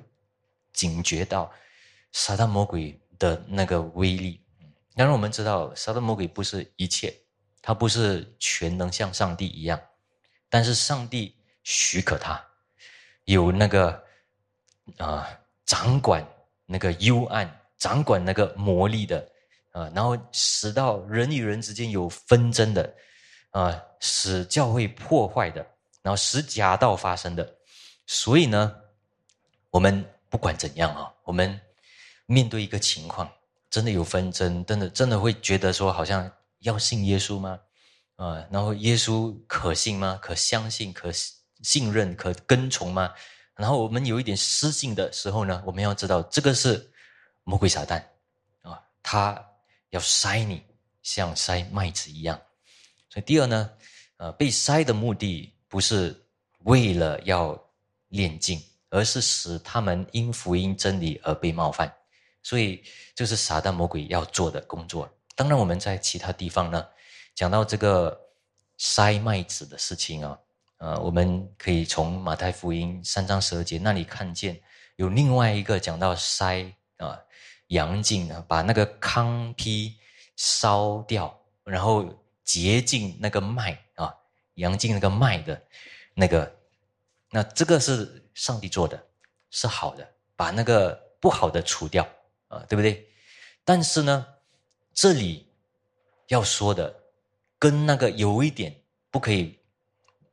[0.73, 1.51] 警觉到
[2.11, 4.43] 撒旦魔鬼的那个威力。
[4.95, 7.13] 当然，我们知道撒旦魔鬼不是一切，
[7.61, 9.79] 他不是全能像上帝一样，
[10.49, 11.37] 但是上帝。
[11.63, 12.43] 许可他
[13.25, 14.03] 有那个
[14.97, 15.29] 啊，
[15.63, 16.27] 掌管
[16.65, 19.19] 那个幽暗掌管那个魔力的，
[19.69, 22.91] 啊，然后使到人与人之间有纷争的，
[23.51, 25.65] 啊，使教会破坏的，
[26.01, 27.55] 然后使假道发生的。
[28.07, 28.75] 所以呢，
[29.69, 31.59] 我们不管怎样啊，我们
[32.25, 33.31] 面对一个情况，
[33.69, 37.59] 真的有纷争，真的真的会觉得说，好像要信耶稣吗？
[38.15, 40.19] 啊，然后耶稣可信吗？
[40.21, 40.91] 可相信？
[40.93, 41.11] 可
[41.61, 42.15] 信任？
[42.15, 43.13] 可跟从吗？
[43.55, 46.91] 然后我们有一点失信的时候呢，我们要知道这个是
[47.43, 48.03] 魔鬼撒旦
[48.61, 49.43] 啊，他
[49.89, 50.63] 要筛你，
[51.03, 52.39] 像筛麦子一样。
[53.11, 53.69] 所以第二呢，
[54.17, 56.19] 呃，被筛的目的不是
[56.63, 57.61] 为了要
[58.07, 61.93] 炼净，而是使他们因福音真理而被冒犯。
[62.41, 62.81] 所以
[63.13, 65.07] 就是撒旦魔鬼要做的工作。
[65.35, 66.87] 当然我们在其他地方呢，
[67.35, 68.17] 讲到这个
[68.79, 70.39] 筛麦子的事情啊。
[70.77, 74.59] 呃，我们可以从马太福音三章十二节那里看见，
[74.95, 77.19] 有另外一个讲到筛啊
[77.67, 79.93] 阳净啊，把那个糠坯
[80.37, 82.03] 烧掉，然后
[82.43, 84.15] 洁净那个麦啊，
[84.55, 85.61] 阳净那个麦的
[86.13, 86.55] 那个，
[87.29, 89.07] 那这个是上帝做的，
[89.49, 92.07] 是好的，把那个不好的除掉
[92.47, 93.07] 啊，对不对？
[93.63, 94.25] 但是呢，
[94.93, 95.47] 这里
[96.27, 97.03] 要说的
[97.57, 98.75] 跟那个有一点
[99.09, 99.57] 不可以。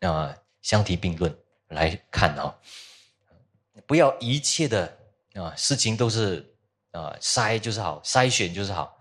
[0.00, 2.56] 啊，相提并论来看啊，
[3.84, 4.96] 不要一切的
[5.34, 6.54] 啊事情都是
[6.92, 8.96] 啊筛就是好，筛选就是好。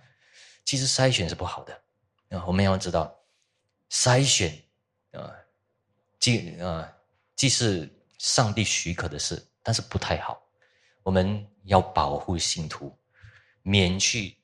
[0.65, 1.81] 其实筛选是不好的
[2.29, 3.13] 啊，我们要知道
[3.89, 4.57] 筛选
[5.11, 5.33] 啊，
[6.19, 6.91] 既啊
[7.35, 10.41] 既是上帝许可的事，但是不太好。
[11.03, 12.95] 我们要保护信徒，
[13.61, 14.35] 免去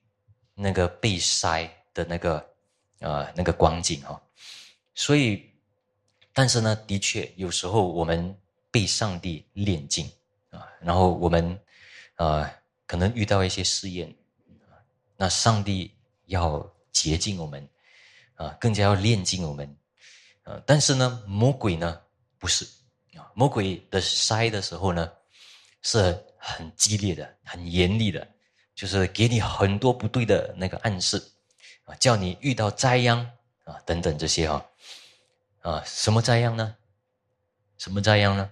[0.54, 2.38] 那个被筛的那个
[3.00, 4.22] 啊那个光景啊，
[4.94, 5.50] 所以。
[6.36, 8.36] 但是呢，的确有时候我们
[8.72, 10.12] 被上帝炼净
[10.50, 11.60] 啊，然后我们
[12.16, 12.52] 啊
[12.88, 14.12] 可能遇到一些试验，
[15.16, 15.94] 那上帝
[16.26, 17.70] 要洁净我们
[18.44, 19.78] 啊，更加要炼净我们
[20.44, 20.62] 啊。
[20.66, 22.02] 但是呢，魔鬼呢
[22.38, 22.66] 不是
[23.16, 25.12] 啊，魔鬼的筛的时候呢
[25.82, 25.98] 是
[26.38, 28.28] 很激烈的、很严厉的，
[28.76, 31.18] 就是给你很多不对的那个暗示
[31.86, 33.20] 啊，叫你遇到灾殃
[33.64, 34.66] 啊等等这些哈。
[35.62, 36.76] 啊，什么灾殃呢？
[37.78, 38.52] 什么灾殃呢？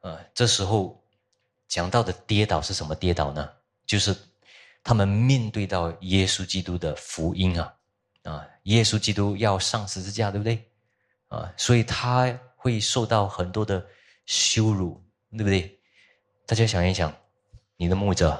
[0.00, 1.00] 啊，这时候
[1.68, 3.48] 讲到的跌倒是什么跌倒呢？
[3.86, 4.14] 就是
[4.82, 7.74] 他们面对到耶稣基督的福音啊，
[8.22, 10.64] 啊，耶稣基督要上十字架，对不对？
[11.28, 13.84] 啊，所以他会受到很多的
[14.26, 15.02] 羞辱，
[15.32, 15.78] 对不对？
[16.46, 17.14] 大家想一想，
[17.76, 18.30] 你的牧者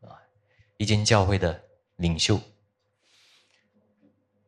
[0.00, 0.18] 啊，
[0.76, 1.62] 一间教会的
[1.96, 2.40] 领袖，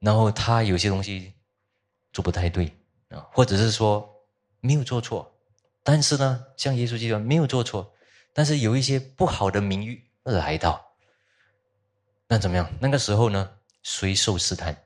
[0.01, 1.35] 然后他有些东西。
[2.11, 2.73] 做不太对
[3.11, 4.09] 啊，或者是说
[4.61, 5.31] 没有做错，
[5.85, 7.95] 但是呢，像耶稣基督没有做错，
[8.33, 10.85] 但是有一些不好的名誉来到，
[12.27, 12.69] 那怎么样？
[12.81, 13.58] 那个时候呢，
[13.91, 14.77] 虽受试探？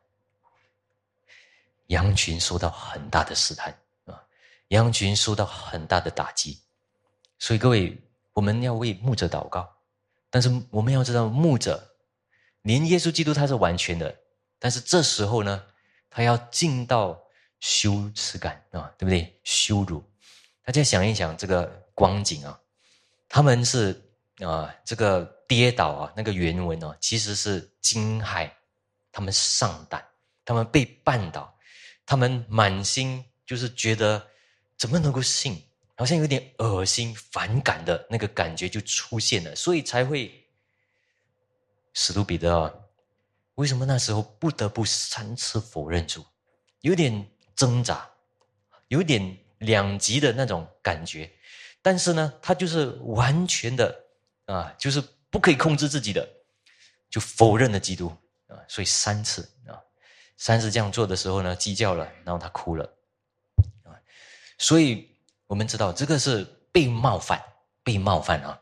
[1.89, 4.23] 羊群受到很大的试探啊，
[4.69, 6.61] 羊群受到很大的打击，
[7.37, 8.01] 所以各位，
[8.33, 9.69] 我们要为牧者祷告，
[10.31, 11.97] 但是我们要知道，牧者
[12.63, 14.17] 连耶稣基督他是完全的，
[14.61, 15.65] 但是这时候呢？
[16.09, 17.21] 他要进到
[17.59, 19.37] 羞耻感啊，对不对？
[19.43, 20.05] 羞辱，
[20.63, 22.61] 大家想一想这个光景啊，
[23.29, 24.01] 他们是
[24.39, 28.49] 啊，这个跌倒啊，那个原文哦，其实是惊骇，
[29.13, 30.03] 他们上当，
[30.45, 31.55] 他们被绊倒，
[32.05, 34.27] 他们满心就是觉得
[34.77, 35.63] 怎么能够信，
[35.95, 40.45] 好像有点恶心、反感的那个感觉就出现了，所以才会
[41.93, 42.73] 使徒彼得啊。
[43.57, 46.25] 为什么那时候不得不三次否认主？
[46.81, 48.09] 有点挣扎，
[48.89, 51.31] 有点两极的那种感觉。
[51.83, 54.05] 但是呢，他就是完全的
[54.47, 56.29] 啊，就是不可以控制自己的，
[57.11, 58.11] 就否认了基督。
[58.69, 59.79] 所以三次啊，
[60.37, 62.85] 三次这样做的时候呢，鸡叫了，然后他哭了
[63.85, 63.93] 啊。
[64.59, 65.09] 所以
[65.47, 67.43] 我们知道，这个是被冒犯，
[67.83, 68.61] 被冒犯啊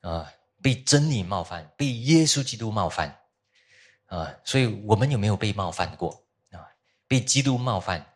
[0.00, 3.16] 啊，被真理冒犯，被耶稣基督冒犯。
[4.06, 6.62] 啊，所以我们有没有被冒犯过啊？
[7.08, 8.06] 被基督冒犯，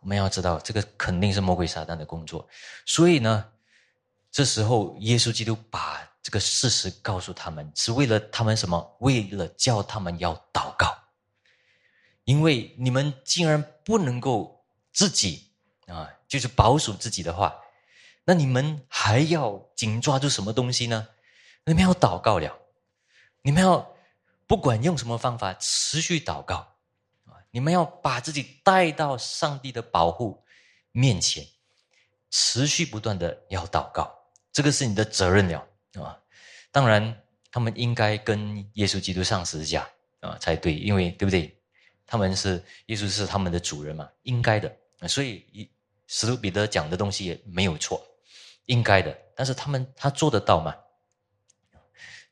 [0.00, 2.46] 我们要知道这个肯定是魔鬼撒旦的工作。
[2.84, 3.50] 所以呢，
[4.30, 8.96] 这时候耶稣基督把这个事实告诉他们，是为了他们什么？
[9.00, 10.96] 为了叫他们要祷告。
[12.24, 15.50] 因为你们竟然不能够自己
[15.86, 17.54] 啊，就是保守自己的话，
[18.24, 21.08] 那你们还要紧抓住什么东西呢？
[21.64, 22.58] 你们要祷告了，
[23.42, 23.86] 你们要。
[24.46, 26.56] 不管用什么方法，持续祷告
[27.26, 27.38] 啊！
[27.52, 30.42] 你们要把自己带到上帝的保护
[30.90, 31.46] 面前，
[32.30, 34.12] 持续不断的要祷告，
[34.50, 36.16] 这个是你的责任了啊！
[36.70, 39.88] 当然他们应该跟耶稣基督上十字架
[40.20, 41.56] 啊才对，因为对不对？
[42.06, 44.76] 他们是耶稣是他们的主人嘛，应该的。
[45.08, 45.70] 所以
[46.06, 48.04] 史徒彼得讲的东西也没有错，
[48.66, 49.16] 应该的。
[49.34, 50.74] 但是他们他做得到吗？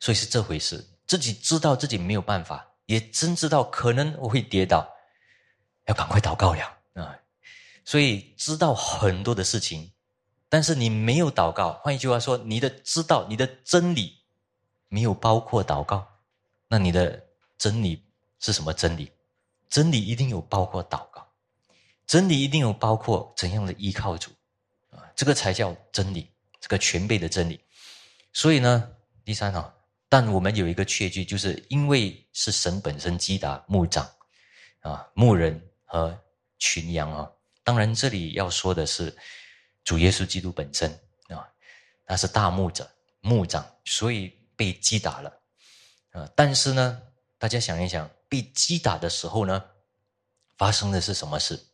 [0.00, 4.88] 所以是这回事，自己知道自己没有办法，也真知道可能我会跌倒，
[5.86, 7.18] 要赶快祷告了啊！
[7.84, 9.90] 所以知道很多的事情，
[10.48, 11.80] 但是你没有祷告。
[11.82, 14.16] 换一句话说，你的知道，你的真理。
[14.90, 16.08] 没有包括祷告，
[16.66, 17.22] 那你的
[17.58, 18.06] 真理
[18.40, 19.12] 是什么真理？
[19.68, 21.28] 真理一定有包括祷告，
[22.06, 24.30] 真理一定有包括怎样的依靠主
[24.90, 27.60] 啊，这个才叫真理，这个全备的真理。
[28.32, 28.90] 所以呢，
[29.26, 29.74] 第三啊，
[30.08, 34.10] 但我们有一个确据，就是因为是神本身击打牧长
[34.80, 36.18] 啊、牧人和
[36.58, 37.30] 群羊啊。
[37.62, 39.14] 当然，这里要说的是
[39.88, 40.90] 主耶稣基督本身
[41.28, 41.48] 啊，
[42.04, 42.86] 他是大牧者、
[43.20, 44.36] 牧长，所以。
[44.58, 45.40] 被击打了，
[46.10, 46.28] 啊！
[46.34, 47.00] 但是呢，
[47.38, 49.64] 大家想一想，被击打的时候呢，
[50.56, 51.64] 发生的是什么事？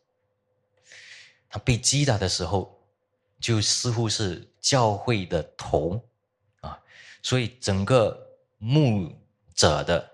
[1.49, 2.87] 他被击打的时候，
[3.41, 5.99] 就似乎是教会的头
[6.61, 6.79] 啊，
[7.23, 9.11] 所以整个牧
[9.55, 10.11] 者的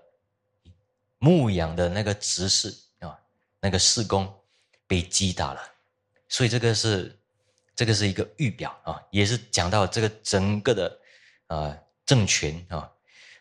[1.18, 3.20] 牧养的那个执事啊，
[3.60, 4.34] 那个事工
[4.86, 5.60] 被击打了，
[6.26, 7.21] 所以这个是
[7.82, 10.96] 这个是一个预表啊，也是讲到这个整个的
[11.48, 11.76] 啊。
[12.04, 12.90] 政权啊，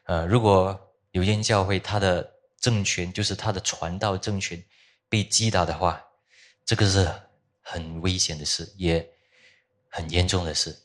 [0.04, 0.80] 呃，如果
[1.12, 4.64] 有间教会他的政权就是他的传道政权
[5.10, 6.02] 被击打的话，
[6.64, 7.12] 这个是
[7.62, 9.06] 很危险的事，也
[9.90, 10.76] 很严重的事。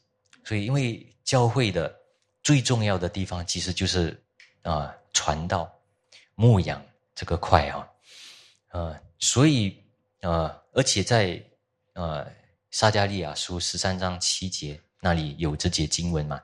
[0.42, 1.94] 所以，因为教会的
[2.42, 4.20] 最重要的地方其实就是
[4.62, 5.70] 啊传道、
[6.34, 7.88] 牧养这个块啊，
[8.70, 9.80] 呃，所以
[10.22, 11.40] 呃，而且在
[11.92, 12.26] 呃
[12.76, 16.42] 撒加利亚书十三章七节那里有这节经文嘛，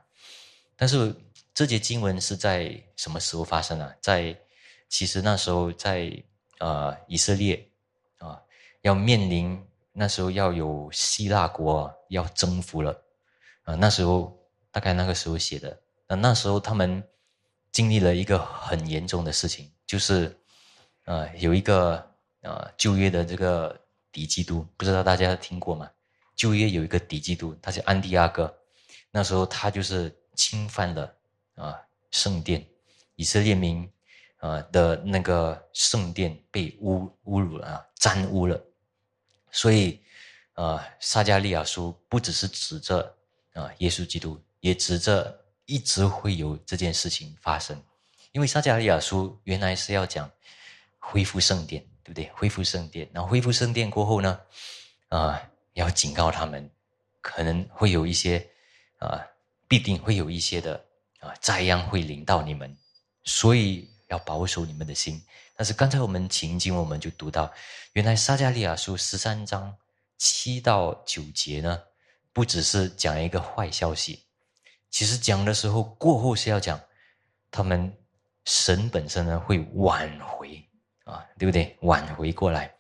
[0.74, 1.14] 但是。
[1.54, 3.98] 这节经文是在什么时候发生的？
[4.00, 4.34] 在
[4.88, 6.10] 其实那时候，在
[6.60, 7.68] 呃以色列
[8.16, 8.40] 啊，
[8.80, 12.98] 要面临那时候要有希腊国要征服了
[13.64, 14.34] 啊，那时候
[14.70, 15.78] 大概那个时候写的。
[16.08, 17.06] 那那时候他们
[17.70, 20.34] 经历了一个很严重的事情，就是
[21.04, 22.02] 呃有一个
[22.40, 23.78] 呃旧约的这个
[24.10, 25.90] 敌基督，不知道大家听过吗？
[26.34, 28.54] 旧约有一个敌基督，他叫安提阿哥，
[29.10, 31.14] 那时候他就是侵犯了。
[31.54, 31.78] 啊，
[32.10, 32.66] 圣殿，
[33.14, 33.88] 以色列民
[34.38, 38.58] 啊的那个圣殿被污侮辱了啊，沾污了，
[39.50, 40.00] 所以
[40.54, 43.14] 啊，撒加利亚书不只是指着
[43.52, 47.80] 啊耶稣基督，也指着一直会有这件事情发生，
[48.32, 50.28] 因为撒加利亚书原来是要讲
[50.98, 52.30] 恢复圣殿，对不对？
[52.34, 54.40] 恢复圣殿，然后恢复圣殿过后呢，
[55.08, 56.70] 啊，要警告他们，
[57.20, 58.46] 可能会有一些
[58.98, 59.20] 啊，
[59.68, 60.84] 必定会有一些的。
[61.22, 62.76] 啊，灾殃会临到你们，
[63.22, 65.22] 所以要保守你们的心。
[65.54, 67.48] 但是刚才我们情经我们就读到，
[67.92, 69.72] 原来撒加利亚书十三章
[70.18, 71.80] 七到九节呢，
[72.32, 74.24] 不只是讲一个坏消息，
[74.90, 76.80] 其实讲的时候过后是要讲
[77.52, 77.96] 他们
[78.44, 80.60] 神本身呢会挽回
[81.04, 81.76] 啊，对不对？
[81.82, 82.74] 挽回过来，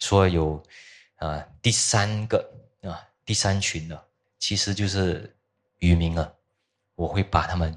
[0.00, 0.62] 说有
[1.16, 2.38] 啊第三个
[2.82, 4.00] 啊第三群呢，
[4.38, 5.36] 其实就是
[5.78, 6.34] 渔民了，
[6.94, 7.76] 我会把他们。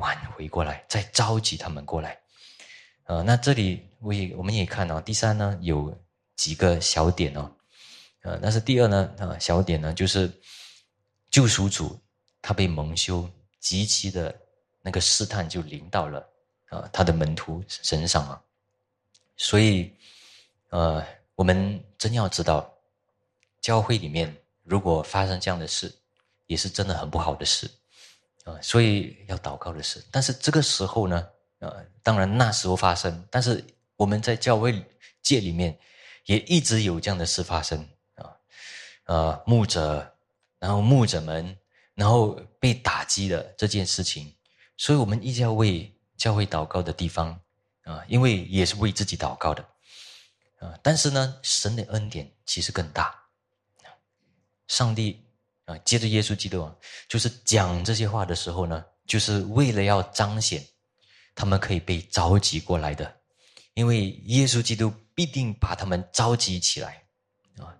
[0.00, 2.20] 挽回过来，再召集他们过来，
[3.04, 5.98] 呃，那这里我也我们也看到，第三呢有
[6.34, 7.50] 几个小点哦，
[8.20, 10.30] 呃，但是第二呢，啊，小点呢就是
[11.30, 11.98] 救赎主
[12.42, 13.26] 他被蒙羞，
[13.58, 14.38] 极其的
[14.82, 16.28] 那个试探就临到了
[16.68, 18.38] 啊他的门徒身上啊，
[19.38, 19.90] 所以
[20.68, 21.02] 呃，
[21.36, 22.70] 我们真要知道，
[23.66, 25.92] 教会里面如果发生这样的事，
[26.46, 27.68] 也是真的很不好的事。
[28.44, 33.64] 啊，所以要祷告的事，但是这个时候呢，呃，当然那时候发生，但是
[33.96, 34.80] 我们在教会
[35.20, 35.76] 界里面
[36.26, 37.76] 也一直有这样的事发生
[38.14, 38.30] 啊，
[39.06, 40.14] 呃，牧者，
[40.60, 41.58] 然后牧者们，
[41.94, 44.32] 然后被打击的这件事情，
[44.76, 47.36] 所以我们一直要为教会祷告的地方
[47.82, 49.60] 啊，因为也是为自己祷告的
[50.60, 53.12] 啊，但是呢，神的恩典其实更大，
[54.68, 55.22] 上帝。
[55.66, 56.72] 啊，接着耶稣基督啊，
[57.08, 60.64] 就是讲这些话的时候呢，就是为了要彰显
[61.34, 63.16] 他们可以被召集过来的，
[63.74, 67.02] 因为耶稣基督必定把他们召集起来
[67.58, 67.74] 啊。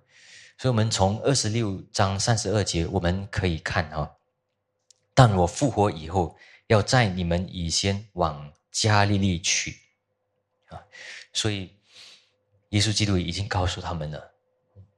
[0.59, 4.11] 所以，我们从二十六章三十二节我们可以看啊，
[5.15, 9.79] 但我复活以后，要在你们以先往加利利去
[10.71, 10.83] 啊。
[11.33, 11.71] 所以，
[12.71, 14.35] 耶稣基督已经告诉他们了，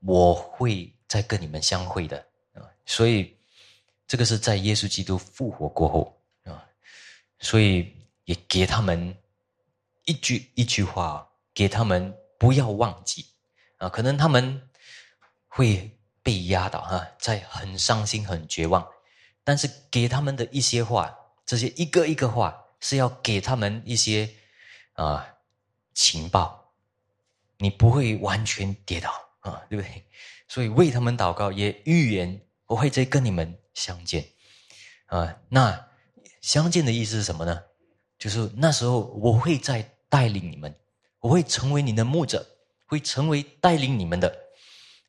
[0.00, 2.18] 我会再跟你们相会的
[2.52, 2.62] 啊。
[2.86, 3.36] 所以，
[4.06, 6.64] 这个是在耶稣基督复活过后啊，
[7.40, 9.16] 所以也给他们
[10.04, 13.26] 一句一句话，给他们不要忘记
[13.78, 14.68] 啊，可能他们
[15.48, 15.90] 会
[16.22, 18.86] 被压倒哈，在很伤心、很绝望，
[19.44, 24.28] 但是给他们的一些话，这些一个一个话是要给他们一些
[24.94, 25.26] 啊
[25.94, 26.72] 情报，
[27.58, 30.04] 你不会完全跌倒啊，对不对？
[30.48, 34.26] 所以为他们祷告，也预言我会再跟你们相见
[35.06, 35.36] 啊。
[35.48, 35.88] 那
[36.40, 37.62] 相见的意思是什么呢？
[38.18, 40.74] 就是那时候我会再带领你们，
[41.20, 42.44] 我会成为你的牧者，
[42.86, 44.36] 会成为带领你们的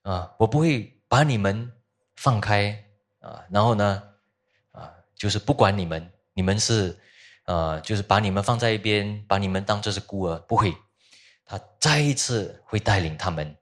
[0.04, 0.32] 啊！
[0.38, 1.72] 我不会把你们
[2.16, 2.86] 放开
[3.20, 4.04] 啊，然后呢
[4.72, 6.98] 啊，就是不管你们，你们是
[7.46, 10.76] 呃，就是把你们放在一边，把你们当做是孤儿，不会。
[11.46, 13.58] 他再一次会带领他们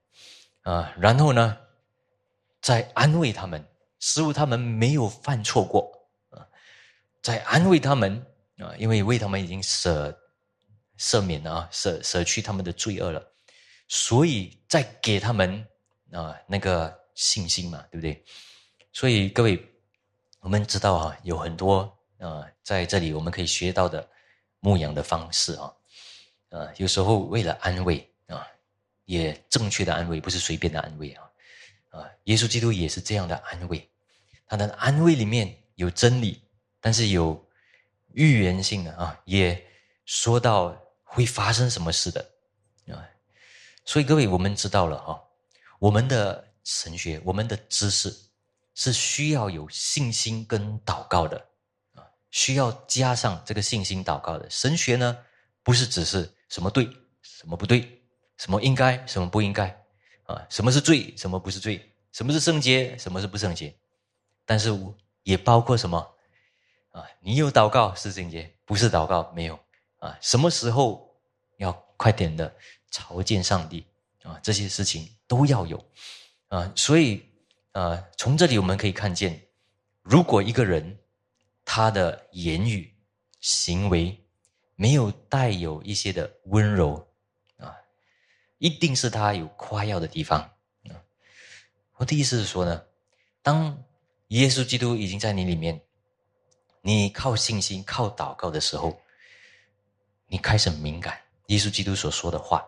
[0.63, 1.57] 啊，然后呢，
[2.67, 3.65] 在安慰他们，
[3.97, 5.89] 似乎他们没有犯错过
[6.31, 6.45] 啊，
[7.21, 8.21] 在安慰他们。
[8.57, 10.11] 啊，因为为他们已经舍
[10.97, 13.23] 赦免了啊，舍舍去他们的罪恶了，
[13.87, 15.63] 所以再给他们
[16.11, 18.25] 啊那个信心嘛，对不对？
[18.91, 19.63] 所以各位，
[20.39, 21.81] 我们知道啊，有很多
[22.17, 24.09] 啊在这里我们可以学到的
[24.59, 25.71] 牧养的方式啊，
[26.49, 28.45] 呃，有时候为了安慰啊，
[29.05, 31.26] 也正确的安慰，不是随便的安慰啊，
[31.89, 33.89] 啊，耶稣基督也是这样的安慰，
[34.47, 36.41] 他的安慰里面有真理，
[36.79, 37.45] 但是有。
[38.13, 39.63] 预言性的啊，也
[40.05, 42.19] 说到会发生什么事的
[42.87, 42.97] 啊，
[43.85, 45.21] 所以各位，我们知道了哈，
[45.77, 48.11] 我们的神学，我们的知识
[48.73, 51.37] 是需要有信心跟祷告的
[51.93, 54.49] 啊，需要加上这个信心祷告的。
[54.49, 55.15] 神学呢，
[55.61, 56.89] 不是只是什么对，
[57.21, 58.01] 什么不对，
[58.37, 59.69] 什么应该，什么不应该
[60.27, 63.73] 啊，什么是罪，什么不是罪，什么是圣洁，什么是不圣洁，
[64.45, 64.69] 但是
[65.23, 65.97] 也包括什么？
[66.91, 69.57] 啊，你有祷告是圣洁，不是祷告没有
[69.99, 70.17] 啊？
[70.21, 71.15] 什么时候
[71.57, 72.53] 要快点的
[72.91, 73.85] 朝见上帝
[74.23, 74.39] 啊？
[74.43, 75.83] 这些事情都要有
[76.49, 76.71] 啊。
[76.75, 77.23] 所以
[77.71, 79.41] 啊，从这里我们可以看见，
[80.01, 80.99] 如果一个人
[81.63, 82.93] 他的言语
[83.39, 84.19] 行为
[84.75, 87.06] 没有带有一些的温柔，
[88.57, 90.49] 一定是他有夸耀的地方。
[91.95, 92.85] 我的意思是说呢，
[93.41, 93.83] 当
[94.27, 95.81] 耶稣基督已经在你里面。
[96.81, 98.97] 你靠信心、靠祷告的时候，
[100.27, 102.59] 你开始敏感耶稣基督所说的话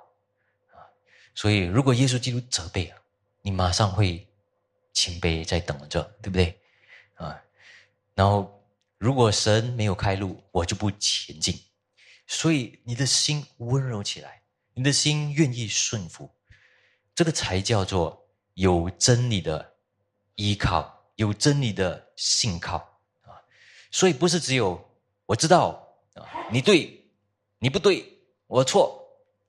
[0.72, 0.84] 啊。
[1.34, 2.98] 所以，如果耶稣基督责备啊，
[3.42, 4.28] 你马上会
[4.92, 6.60] 谦卑在等着，对不对
[7.16, 7.42] 啊？
[8.14, 8.62] 然后，
[8.98, 11.58] 如果神没有开路，我就不前进。
[12.28, 14.39] 所以，你的心温柔起来，
[14.80, 16.34] 你的心愿意顺服，
[17.14, 19.74] 这个才叫做有真理的
[20.36, 22.78] 依靠，有真理的信靠
[23.24, 23.36] 啊。
[23.92, 24.82] 所以不是只有
[25.26, 27.12] 我知道啊，你对，
[27.58, 29.06] 你不对，我错，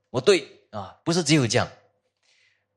[0.09, 1.65] 我对啊，不是只有这样。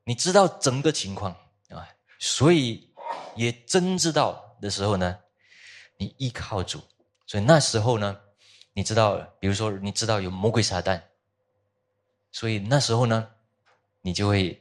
[0.05, 1.33] 你知道整个情况
[1.71, 1.89] 啊，
[2.21, 2.89] 所以
[3.35, 5.19] 也真知道的时候呢，
[5.97, 6.81] 你依靠主。
[7.27, 8.17] 所以那时候呢，
[8.75, 11.03] 你知道，比如说你知道有魔鬼撒旦，
[12.35, 13.31] 所以那时候呢，
[14.01, 14.61] 你就会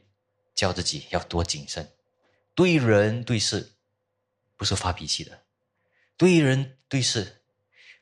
[0.54, 1.92] 叫自己要多谨慎，
[2.54, 3.72] 对人对事
[4.56, 5.42] 不是发脾气的。
[6.16, 7.42] 对人对事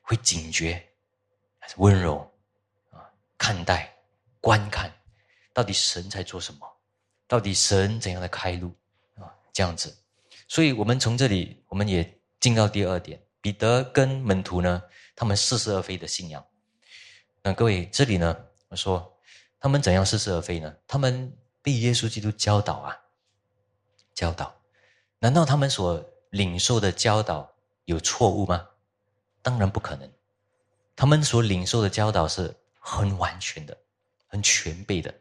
[0.02, 0.90] 会警觉，
[1.78, 2.30] 温柔
[2.90, 3.00] 啊？
[3.38, 3.96] 看待、
[4.42, 4.92] 观看，
[5.54, 6.70] 到底神在做什么？
[7.26, 8.76] 到底神怎样的开路
[9.14, 9.32] 啊？
[9.54, 9.96] 这样子，
[10.48, 14.82] 所以我们从这里，我们也进到第二点：彼得跟门徒呢，
[15.16, 16.46] 他们似是而非的信仰。
[17.42, 18.36] 那各位，这里呢，
[18.68, 19.11] 我说
[19.62, 20.74] 他们怎样似是而非呢？
[20.88, 21.32] 他们
[21.62, 22.98] 被耶稣基督教导啊，
[24.12, 24.60] 教导，
[25.20, 27.48] 难道他们所领受的教导？
[27.84, 28.68] 有错误吗？
[29.40, 30.10] 当然不可能。
[30.96, 33.76] 他们所领受的教导是很完全的、
[34.26, 35.14] 很全备的，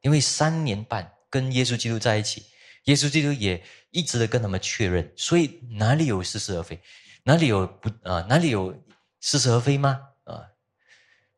[0.00, 2.46] 因为三年半跟耶稣基督在一起，
[2.84, 6.80] 耶稣基督也一直的跟他们确认，所以哪里有似是而非？
[7.22, 8.26] 哪里有不啊？
[8.28, 8.76] 哪里有
[9.20, 10.08] 似是而非吗？
[10.24, 10.50] 啊？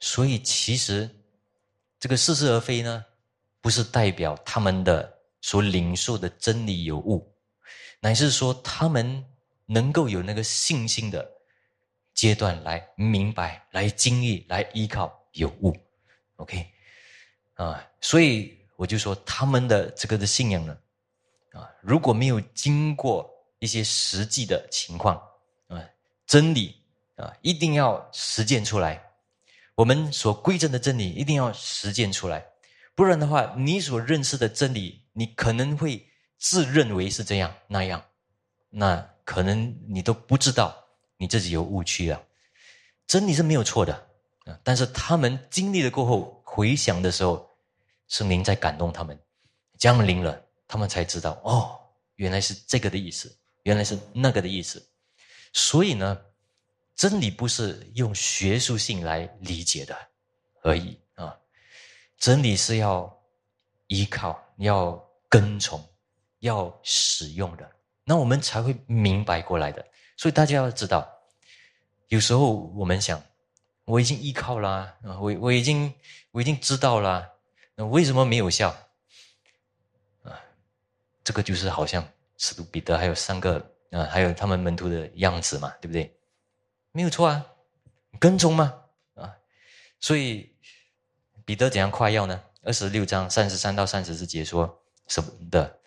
[0.01, 1.11] 所以其实
[2.07, 3.05] 这个似是而非呢，
[3.61, 7.35] 不是代表他们的所领受的真理有误，
[7.99, 9.25] 乃是说他们。
[9.69, 11.29] 能够有那个信心的
[12.15, 15.77] 阶段来明白、来经历、来依靠有误
[16.37, 16.65] ，OK，
[17.55, 20.79] 啊，所以我就说他们的这个的信仰呢，
[21.51, 23.29] 啊，如果没有经过
[23.59, 25.21] 一些实际的情况
[25.67, 25.83] 啊，
[26.29, 26.77] 真理
[27.17, 29.06] 啊，一定要实践出来。
[29.77, 32.45] 我们所归正的真理一定要实践出来，
[32.95, 38.05] 不然的话，你所认识的真理，你可能会自认为是这样那样，
[38.71, 39.11] 那。
[39.27, 40.73] 可能你都不知道
[41.17, 42.23] 你自己有误区了，
[43.09, 43.93] 真理是没有错的
[44.45, 47.59] 啊，但是他们经历了过后，回想的时候，
[48.07, 49.19] 圣灵在感动他们，
[49.77, 51.77] 降临了，他们才知道哦，
[52.15, 54.81] 原来是这个的意思，原来是那个的意思。
[55.53, 56.17] 所以呢，
[56.97, 59.97] 真理不是用学术性来理解的
[60.63, 61.39] 而已啊，
[62.17, 63.17] 真理是要
[63.87, 65.81] 依靠、要跟从、
[66.41, 67.71] 要使用的，
[68.03, 69.85] 那我们才会明白过来的。
[70.17, 71.07] 所以大家要知道，
[72.09, 73.23] 有时候我们想。
[73.85, 75.95] 我已经依靠啦，我我已经
[76.33, 77.25] 我已经知道了，
[77.77, 78.77] 那为什么没有效？
[80.25, 80.43] 啊，
[81.23, 82.05] 这个就是好像
[82.37, 86.16] 使徒彼得还有三个啊，还有他们门徒的样子嘛，对不对？
[86.97, 87.45] 没有错啊，
[88.19, 88.85] 跟踪吗？
[89.17, 89.37] 啊，
[90.01, 90.57] 所以
[91.45, 92.43] 彼得怎样夸耀呢？
[92.63, 95.79] 二十六章三十三到三十四节说什么的？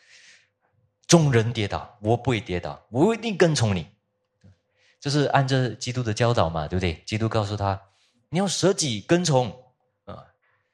[1.07, 3.88] 众人跌倒，我不会跌倒，我一定跟从你。
[4.99, 7.01] 这是按着基督的教导嘛，对不对？
[7.07, 7.82] 基督告诉他。
[8.30, 9.49] 你要舍己跟从
[10.05, 10.28] 啊，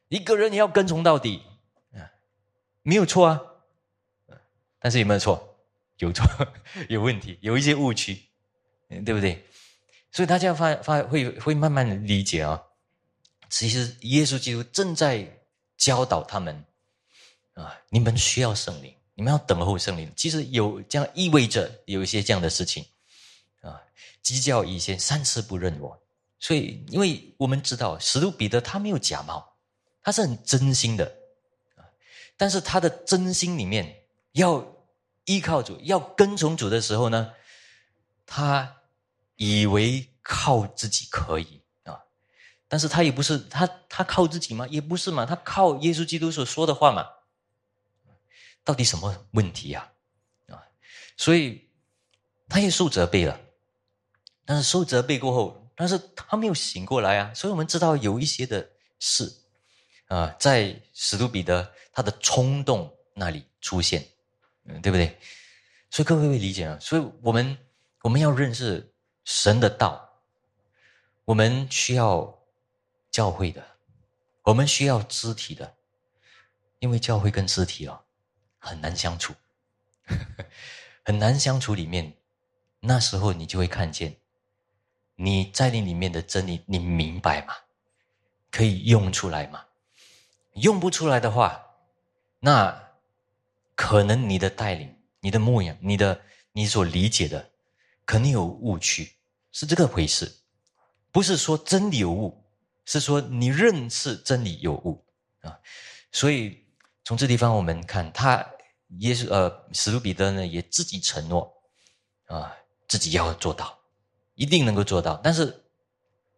[0.09, 1.43] 一个人你要跟从到底
[1.93, 2.11] 啊，
[2.81, 3.41] 没有错啊，
[4.79, 5.57] 但是有没有错？
[5.99, 6.25] 有错，
[6.89, 8.21] 有问题，有一些误区，
[8.89, 9.45] 对不对？
[10.15, 12.63] 所以大家发发会会慢慢理解啊，
[13.49, 15.29] 其实耶稣基督正在
[15.75, 16.55] 教导他们
[17.53, 20.09] 啊，你们需要圣灵，你们要等候圣灵。
[20.15, 22.85] 其实有这样意味着有一些这样的事情
[23.59, 23.81] 啊，
[24.21, 26.01] 鸡叫以前三次不认我。
[26.39, 29.45] 所以，因为我们知道，使徒彼得他没有假冒，
[30.01, 31.05] 他是很真心的
[31.75, 31.83] 啊。
[32.37, 33.93] 但是他的真心里面，
[34.31, 34.65] 要
[35.25, 37.33] 依靠主，要跟从主的时候呢，
[38.25, 38.77] 他
[39.35, 41.99] 以为靠自己可以啊。
[42.67, 44.67] 但是他也不是他，他靠自己吗？
[44.67, 47.07] 也不是嘛，他靠耶稣基督所说的话嘛。
[48.63, 49.91] 到底什么问题呀？
[50.47, 50.63] 啊，
[51.17, 51.69] 所以
[52.49, 53.39] 他也受责备了。
[54.45, 55.61] 但是受责备过后。
[55.77, 58.65] 但是他没有醒过来啊，所以我们知道有一些的
[58.97, 59.29] 事
[60.07, 64.07] 啊，在使徒彼得他的冲动那里出现，
[64.63, 65.19] 嗯，对不对？
[65.91, 66.77] 所以各位会理解啊。
[66.79, 67.57] 所以我们
[68.03, 68.89] 我们要认识
[69.25, 70.21] 神的道，
[71.25, 72.39] 我们需要
[73.11, 73.65] 教会的，
[74.43, 75.75] 我们需要肢体的，
[76.79, 78.03] 因为教会跟肢体啊
[78.59, 79.33] 很难相处，
[81.03, 81.73] 很难相处。
[81.75, 82.15] 里面
[82.81, 84.17] 那时候你就会看见。
[85.15, 87.55] 你在你里面的真理，你明白吗？
[88.51, 89.65] 可以用出来吗？
[90.53, 91.77] 用不出来的话，
[92.39, 92.91] 那
[93.75, 96.21] 可能你的带领、你的牧养、你的
[96.51, 97.51] 你所理解的，
[98.05, 99.14] 肯定有误区，
[99.55, 100.29] 是这个回事。
[101.13, 102.43] 不是说真理有误，
[102.83, 105.01] 是说你认识真理有误
[105.39, 105.57] 啊。
[106.11, 106.67] 所以
[107.05, 108.45] 从这地方我们看，他
[108.99, 111.63] 耶稣呃，史徒彼得呢，也自己承诺
[112.25, 112.53] 啊，
[112.85, 113.79] 自己要做到。
[114.33, 115.63] 一定能够做到，但是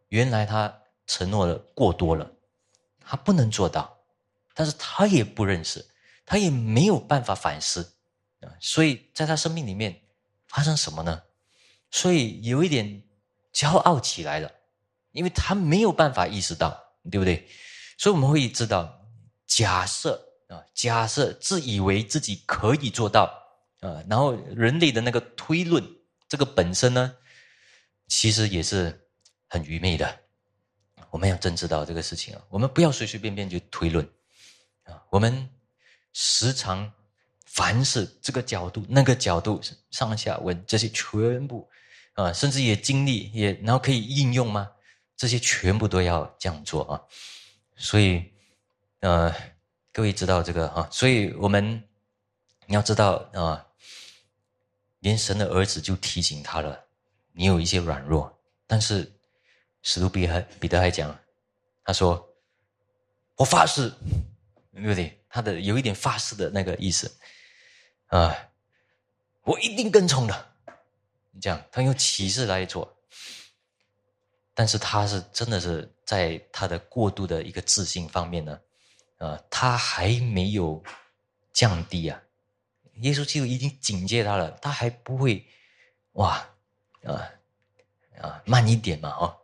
[0.09, 2.31] 原来他承诺的过多了，
[2.99, 3.97] 他不能做到，
[4.53, 5.83] 但是他也不认识，
[6.23, 7.95] 他也没有办法反思
[8.41, 9.99] 啊，所以在他生命里面
[10.47, 11.23] 发生什么呢？
[11.89, 13.01] 所以有一点
[13.57, 14.51] 骄傲起来了，
[15.13, 16.79] 因为他没有办法意识到，
[17.09, 17.47] 对不对？
[17.97, 19.03] 所以我们会知道，
[19.47, 23.23] 假设啊，假设自以为自己可以做到
[23.79, 25.83] 啊，然后人类的那个推论，
[26.29, 27.15] 这个本身呢？
[28.07, 29.07] 其实也是
[29.47, 30.19] 很愚昧的，
[31.09, 34.07] 我们要真知道这个事情啊，我们不要随随便便就推论
[34.83, 35.49] 啊，我们
[36.13, 36.93] 时常
[37.43, 41.67] 凡是这个角度、那个角度、上下文这些全部
[42.17, 44.71] 啊，甚至也经历也，然后可以应用吗？
[45.15, 47.01] 这些全部都要这样做啊，
[47.75, 48.33] 所以
[49.01, 49.31] 呃，
[49.93, 51.87] 各位知道这个哈，所以我们
[52.65, 53.63] 你要知道啊，
[54.99, 56.85] 连神的儿子就提醒他了。
[57.33, 59.11] 你有一些软弱，但是
[59.83, 61.15] 使徒彼还彼得还讲，
[61.83, 62.27] 他说
[63.37, 63.93] ：“我发誓，
[64.73, 65.23] 对不对？
[65.29, 67.15] 他的有一点发誓的那个意思
[68.07, 68.35] 啊，
[69.43, 70.46] 我一定跟从的。
[71.39, 72.97] 这样，他用启示来做，
[74.53, 78.59] 但是他是真的是在他的过度的一个自信方面呢，
[79.17, 80.83] 啊，他还没有
[81.53, 82.21] 降低啊。
[83.01, 85.45] 耶稣基督已经警戒他了，他还不会
[86.13, 86.47] 哇。”
[87.05, 87.31] 啊
[88.19, 89.37] 啊，慢一点嘛，哦，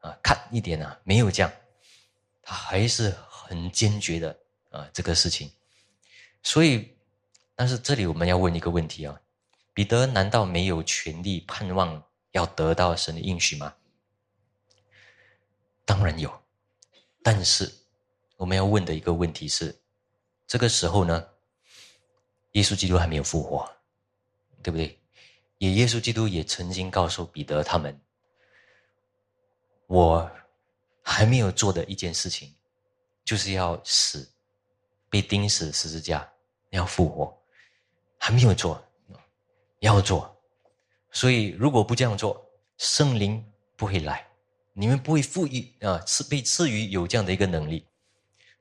[0.00, 1.50] 啊，看一点啊，没有降，
[2.42, 4.38] 他还是很坚决的
[4.70, 5.50] 啊，这个事情。
[6.42, 6.94] 所以，
[7.54, 9.18] 但是这里我们要问一个问题啊：
[9.76, 13.74] 彼得难道没有权利盼望要得到神的应许吗？
[15.84, 16.32] 当然有，
[17.22, 17.70] 但是
[18.38, 19.78] 我们要问的一个问题是：
[20.46, 21.28] 这个时候呢，
[22.52, 23.70] 耶稣基督还没有复活，
[24.62, 24.98] 对不对？
[25.58, 28.00] 也，耶稣基督也曾经告诉彼得他们
[29.88, 30.30] ：“我
[31.02, 32.54] 还没有做的一件事情，
[33.26, 34.26] 就是要死，
[35.10, 36.26] 被钉死十字架，
[36.70, 37.38] 要复活，
[38.16, 38.82] 还没有做，
[39.80, 40.36] 要做。
[41.10, 42.44] 所以如果不这样做，
[42.78, 43.42] 圣灵
[43.74, 44.26] 不会来，
[44.74, 47.86] 你们不会赋予啊，赐被赐予有这样的一个能力。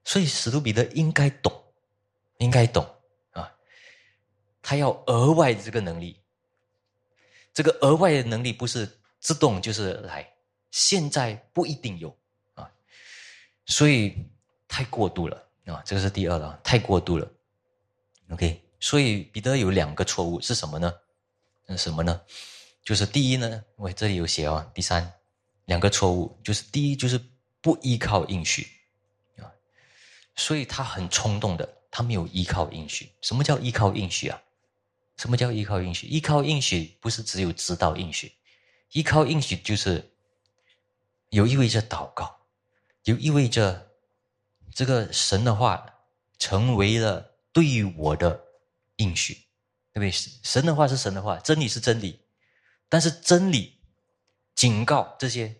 [0.05, 1.51] 所以使徒彼得应该懂，
[2.37, 2.87] 应该懂
[3.31, 3.51] 啊，
[4.61, 6.21] 他要额外的这个能力，
[7.53, 8.87] 这个额外的能力不是
[9.19, 10.31] 自动就是来，
[10.71, 12.15] 现在不一定有
[12.53, 12.71] 啊，
[13.65, 14.15] 所以
[14.67, 15.35] 太过度了
[15.65, 17.27] 啊，这个是第二了，太过度了。
[18.29, 20.93] OK，所以彼得有两个错误是什么呢？
[21.65, 22.21] 那什么呢？
[22.83, 25.13] 就是第一呢，我这里有写哦，第三
[25.65, 27.19] 两个错误就是第一就是
[27.61, 28.67] 不依靠应许
[29.37, 29.49] 啊。
[30.35, 33.11] 所以他很冲动的，他没有依靠应许。
[33.21, 34.39] 什么叫依靠应许啊？
[35.17, 36.05] 什么叫依靠应许？
[36.07, 38.33] 依靠应许不是只有知道应许，
[38.91, 40.11] 依靠应许就是
[41.29, 42.41] 有意味着祷告，
[43.05, 43.91] 有意味着
[44.73, 45.85] 这个神的话
[46.37, 48.43] 成为了对于我的
[48.97, 49.44] 应许，
[49.95, 50.11] 对不对？
[50.43, 52.19] 神的话是神的话，真理是真理，
[52.89, 53.79] 但是真理、
[54.53, 55.55] 警告这些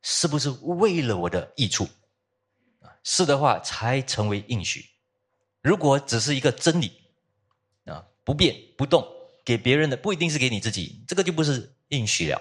[0.00, 1.88] 是不是为了我的益处？
[3.02, 4.86] 是的话，才成为应许。
[5.60, 6.92] 如果只是一个真理，
[7.86, 9.04] 啊，不变不动，
[9.44, 12.40] 给别人的不一定是给你自己，这个就不是应许了。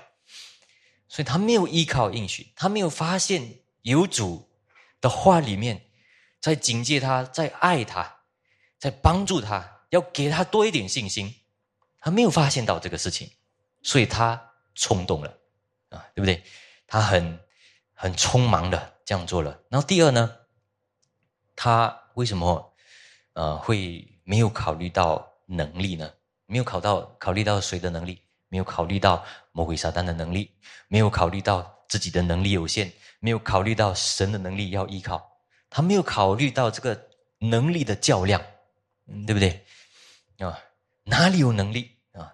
[1.07, 4.47] 所以他没有依靠应许，他没有发现有主
[5.01, 5.89] 的话里面
[6.39, 8.17] 在警戒他，在爱他，
[8.77, 11.33] 在帮助他，要给他多一点信心。
[11.99, 13.29] 他没有发现到这个事情，
[13.83, 14.41] 所以他
[14.75, 15.37] 冲动了，
[15.89, 16.41] 啊，对不对？
[16.87, 17.39] 他很
[17.93, 19.59] 很匆忙的这样做了。
[19.69, 20.35] 然后第二呢？
[21.55, 22.73] 他为什么，
[23.33, 26.09] 呃，会没有考虑到能力呢？
[26.45, 28.21] 没有考到考虑到谁的能力？
[28.47, 30.49] 没有考虑到魔鬼撒旦的能力？
[30.87, 32.89] 没有考虑到自己的能力有限？
[33.19, 35.37] 没有考虑到神的能力要依靠？
[35.69, 37.09] 他没有考虑到这个
[37.39, 38.41] 能力的较量，
[39.27, 39.65] 对不对？
[40.39, 40.59] 啊，
[41.03, 42.33] 哪里有能力啊？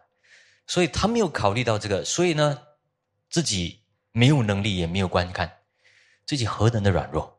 [0.67, 2.61] 所以他没有考虑到这个，所以呢，
[3.29, 5.59] 自己没有能力也没有观看，
[6.25, 7.33] 自己何等的软弱。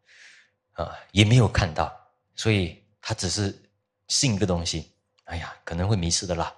[0.72, 1.90] 啊，也没有看到，
[2.34, 3.58] 所以他只是
[4.08, 4.92] 信一个东西。
[5.24, 6.54] 哎呀，可能会迷失的啦，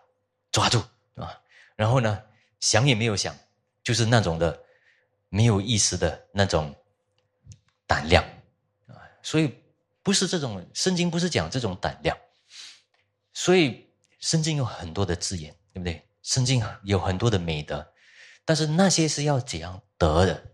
[0.51, 0.83] 抓住
[1.15, 1.41] 啊！
[1.77, 2.21] 然后呢，
[2.59, 3.33] 想也没有想，
[3.85, 4.61] 就是那种的
[5.29, 6.75] 没有意思的那种
[7.87, 8.25] 胆量
[8.89, 8.99] 啊。
[9.23, 9.55] 所以
[10.03, 12.19] 不是这种圣经不是讲这种胆量，
[13.33, 13.88] 所以
[14.19, 16.05] 圣经有很多的字眼，对不对？
[16.23, 17.93] 圣经有很多的美德，
[18.45, 20.53] 但是那些是要怎样得的？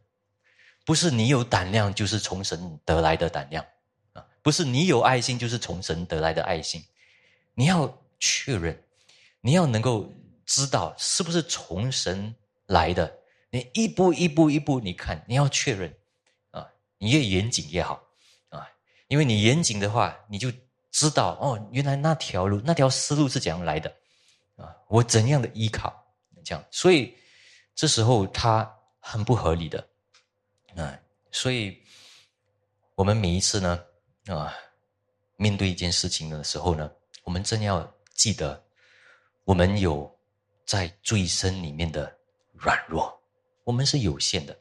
[0.84, 3.64] 不是你有胆量，就是从神得来的胆量
[4.12, 4.24] 啊！
[4.42, 6.84] 不是你有爱心，就是从神得来的爱心。
[7.54, 8.84] 你要确认，
[9.40, 10.12] 你要能够
[10.44, 12.34] 知道是不是从神
[12.66, 13.20] 来的。
[13.48, 15.96] 你一步一步一步，你看，你要确认
[16.50, 16.68] 啊！
[16.98, 18.04] 你越严谨越好
[18.50, 18.68] 啊！
[19.08, 20.52] 因为你严谨的话，你就
[20.94, 23.92] 知道哦，原来那条路、那条思路是怎样来的
[24.54, 24.70] 啊！
[24.86, 25.92] 我怎样的依靠
[26.44, 26.64] 这样？
[26.70, 27.12] 所以
[27.74, 29.84] 这时候他很不合理的。
[30.76, 30.96] 啊，
[31.32, 31.82] 所以，
[32.94, 33.84] 我们每一次呢，
[34.28, 34.54] 啊，
[35.34, 36.88] 面对一件事情的时候呢，
[37.24, 38.62] 我们真要记得，
[39.42, 40.08] 我们有
[40.64, 42.16] 在最深里面的
[42.52, 43.20] 软弱，
[43.64, 44.56] 我们是有限的，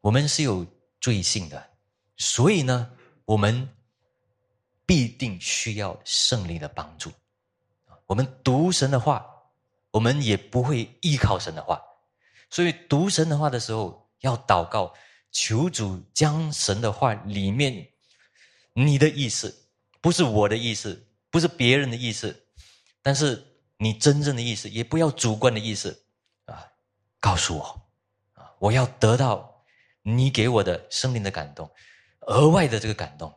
[0.00, 0.66] 我们是有
[1.02, 1.70] 罪性的，
[2.16, 2.90] 所以呢，
[3.26, 3.68] 我们
[4.86, 7.10] 必定需要胜利的帮助。
[8.06, 9.26] 我们读神的话，
[9.90, 11.80] 我们也不会依靠神的话，
[12.50, 14.94] 所以读神的话的时候要祷告。
[15.36, 17.88] 求主将神的话里面
[18.72, 19.68] 你的意思，
[20.00, 22.46] 不是我的意思，不是别人的意思，
[23.02, 23.44] 但是
[23.78, 26.06] 你真正的意思，也不要主观的意思
[26.44, 26.64] 啊，
[27.18, 27.64] 告诉我
[28.34, 29.64] 啊，我要得到
[30.02, 31.68] 你给我的生命的感动，
[32.28, 33.36] 额外的这个感动，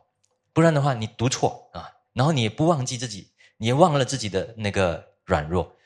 [0.58, 5.76] 不然的话你读错啊，然后你也不忘记自己，你也忘了自己的那个软弱，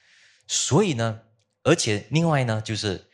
[0.46, 1.20] 所以呢，
[1.62, 3.10] 而且另外呢，就是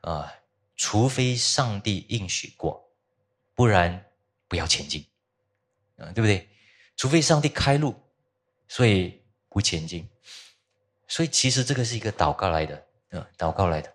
[0.00, 0.32] 啊。
[0.74, 2.90] 除非上帝应许过，
[3.54, 4.06] 不然
[4.48, 5.04] 不要前进，
[5.98, 6.48] 啊，对不对？
[6.96, 7.94] 除非上帝开路，
[8.66, 9.20] 所以
[9.50, 10.08] 不前进。
[11.06, 13.94] 所以其实这个是一个祷告来的，啊，祷告来的，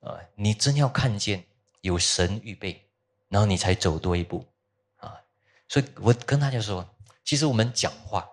[0.00, 1.44] 啊，你真要看见
[1.80, 2.88] 有神预备，
[3.28, 4.44] 然后你才走多一步，
[5.68, 6.88] 所以我跟大家说，
[7.24, 8.28] 其实我们讲话，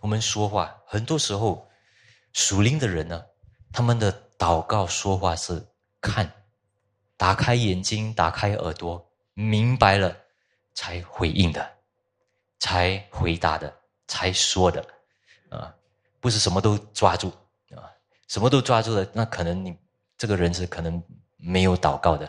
[0.00, 1.68] 我们说话，很多时候
[2.32, 3.24] 属灵的人呢，
[3.72, 5.64] 他们的祷告说话是
[6.00, 6.30] 看。
[7.16, 10.16] 打开眼睛，打开耳朵，明白了
[10.74, 11.72] 才回应的，
[12.58, 13.72] 才回答的，
[14.08, 14.84] 才说的，
[15.48, 15.72] 啊，
[16.18, 17.28] 不是什么都抓住
[17.76, 17.86] 啊，
[18.26, 19.78] 什么都抓住了，那可能你
[20.18, 21.00] 这个人是可能
[21.36, 22.26] 没有祷告的，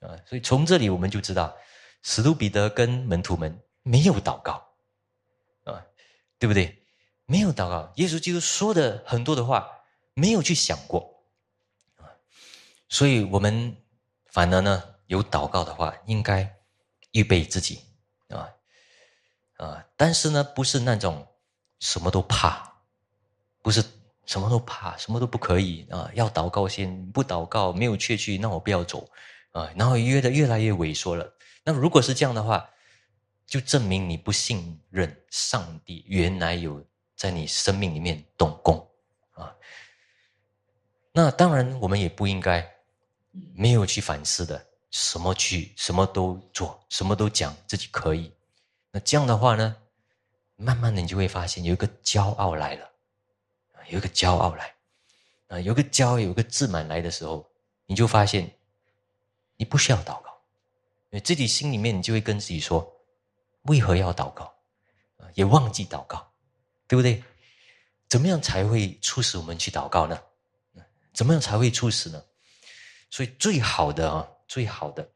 [0.00, 1.54] 啊，所以从这里我们就知道，
[2.02, 4.54] 使徒彼得跟门徒们没有祷告，
[5.62, 5.86] 啊，
[6.40, 6.82] 对不对？
[7.26, 9.70] 没有祷告，耶稣基督说的很多的话
[10.14, 11.22] 没有去想过，
[11.98, 12.10] 啊，
[12.88, 13.76] 所以我们
[14.26, 16.56] 反而呢有祷告的话，应该
[17.12, 17.78] 预备自己，
[18.30, 18.50] 啊，
[19.58, 21.24] 啊，但是呢不是那种
[21.78, 22.80] 什么都怕，
[23.62, 23.84] 不是。
[24.26, 26.10] 什么都怕，什么都不可以啊！
[26.14, 29.06] 要祷告先，不祷告没有确据，那我不要走
[29.52, 29.70] 啊！
[29.76, 31.30] 然后约的越来越萎缩了。
[31.62, 32.70] 那如果是这样的话，
[33.46, 36.84] 就证明你不信任上帝原来有
[37.16, 38.88] 在你生命里面动工
[39.32, 39.54] 啊。
[41.12, 42.68] 那当然，我们也不应该
[43.54, 48.32] 没有去反思的，什么去什么都做，什么都讲自己可以。
[48.90, 49.76] 那这样的话呢，
[50.56, 52.90] 慢慢的你就会发现有一个骄傲来了。
[53.90, 54.74] 有一个骄傲来，
[55.48, 57.46] 啊，有个骄傲，有个自满来的时候，
[57.84, 58.50] 你就发现，
[59.58, 60.40] 你不需要祷告，
[61.10, 62.90] 你自己心里面你就会跟自己说，
[63.64, 64.52] 为何要祷告？
[65.34, 66.26] 也忘记祷告，
[66.86, 67.22] 对不对？
[68.08, 70.18] 怎么样才会促使我们去祷告呢？
[71.12, 72.22] 怎么样才会促使呢？
[73.10, 75.08] 所以最好的啊，最好的，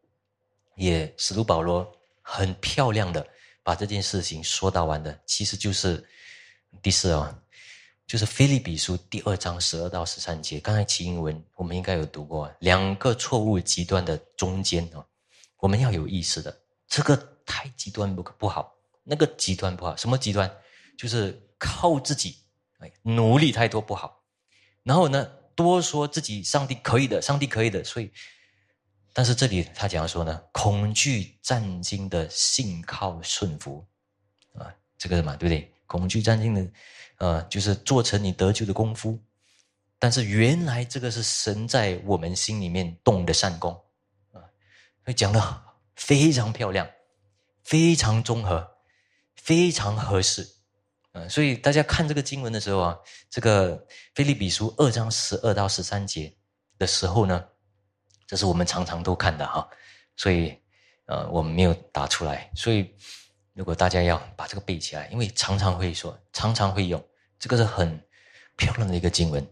[0.75, 1.91] 也使徒保罗
[2.23, 3.27] 很漂亮的
[3.63, 6.05] 把这件事情说到完的，其实就是
[6.83, 7.39] 第四啊。
[8.07, 12.51] 就是《菲利比书》第二章十二到十三节，刚才齐英文我们应该有读过。
[12.61, 15.05] 两个错误极端的中间啊，
[15.59, 18.75] 我们要有意识的，这个太极端不不好，
[19.05, 19.97] 那个极端不好。
[19.97, 20.49] 什么极端？
[20.99, 22.37] 就是靠自己，
[22.81, 24.23] 哎，努力太多不好。
[24.83, 25.25] 然后呢，
[25.55, 27.83] 多说自己上帝可以的，上帝可以的。
[27.83, 28.13] 所以，
[29.15, 33.87] 但是这里他讲说呢，恐惧战惊的信靠顺服
[34.53, 34.69] 啊，
[34.99, 35.73] 这个嘛，对不对？
[35.87, 36.71] 恐惧战惊的。
[37.19, 39.19] 呃，就是做成你得救的功夫，
[39.99, 43.73] 但是原来这个是神在我们心里面动的善功，
[44.31, 44.39] 啊，
[45.03, 45.63] 所以讲的
[45.97, 46.89] 非常漂亮，
[47.69, 48.67] 非常综合，
[49.35, 50.49] 非常合适，
[51.13, 52.99] 嗯，所以大家看这个经文的时候啊，
[53.29, 56.35] 这个菲利比书二章十二到十三节
[56.79, 57.45] 的时候呢，
[58.27, 59.69] 这是我们常常都看的哈，
[60.17, 60.57] 所以
[61.05, 62.95] 呃，我们没有打出来，所以。
[63.59, 67.05] 如果大家要把这个背起来，因为常常会说，常常会用，
[67.41, 68.01] 这个是很
[68.55, 69.45] 漂亮的一个经文，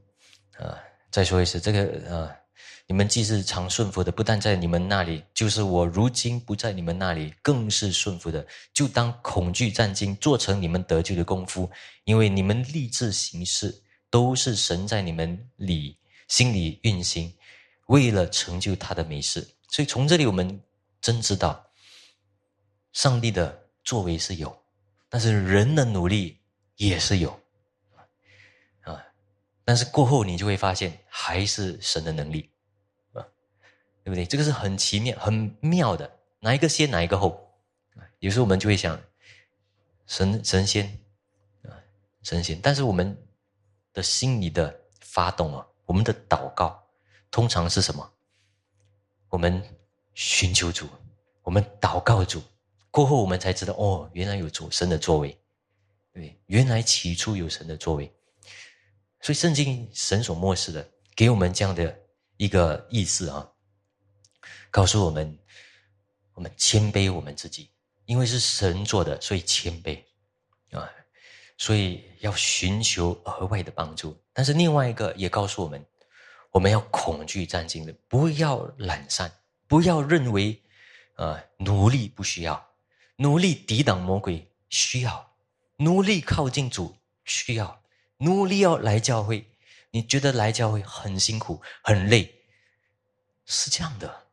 [0.59, 0.79] 呃，
[1.11, 2.37] 再说一次，这个呃，
[2.87, 11.71] 你们既是常顺服的，不但在你们那里，就是我如今不在你们那里，更是顺服的，就当恐惧战惊，做成你们得救的功夫，
[12.05, 17.33] 因为你们立志行事，都是神在你们里心里运行，
[17.87, 19.47] 为了成就他的美事。
[19.69, 20.61] 所以从这里我们
[21.01, 21.69] 真知道，
[22.93, 23.63] 上帝的。
[23.87, 24.65] 作为是有，
[25.09, 26.41] 但是人的努力
[26.75, 27.31] 也是有，
[28.81, 29.01] 啊，
[29.65, 32.51] 但是过后你就会发现还是神的能力，
[34.07, 34.25] 对不对？
[34.25, 37.53] 这个是很奇妙、很妙的，哪一个先，哪一个后？
[38.21, 38.97] 有时候我们就会想，
[40.07, 40.87] 神神仙，
[41.65, 41.75] 啊，
[42.23, 43.21] 神仙，但是我们
[43.93, 46.81] 的心里的发动啊，我们的祷告
[47.33, 48.13] 通常是什么？
[49.29, 49.61] 我们
[50.15, 50.87] 寻求主，
[51.43, 52.41] 我们祷告主。
[52.93, 55.37] 过后我们才知道，哦，原来有主神的作为，
[56.13, 58.15] 对，原来起初有神的作为，
[59.21, 61.99] 所以圣经神所漠视的，给我们这样的
[62.37, 63.51] 一个意思啊，
[64.77, 65.39] 告诉我们，
[66.35, 67.71] 我们谦卑我们自己，
[68.05, 69.99] 因为是神做的，所以谦卑
[70.71, 70.87] 啊，
[71.57, 74.15] 所以要寻求额外的帮助。
[74.35, 75.83] 但是另外一个也告诉我们，
[76.51, 79.33] 我们要恐惧战惊的，不要懒散，
[79.67, 80.61] 不要认为，
[81.15, 82.63] 啊，努力不需要。
[83.17, 85.33] 努力抵挡魔鬼需要，
[85.77, 87.81] 努力靠近主需要，
[88.19, 89.49] 努力要来教会。
[89.91, 92.31] 你觉得来教会很辛苦很累，
[93.47, 94.26] 是这样的，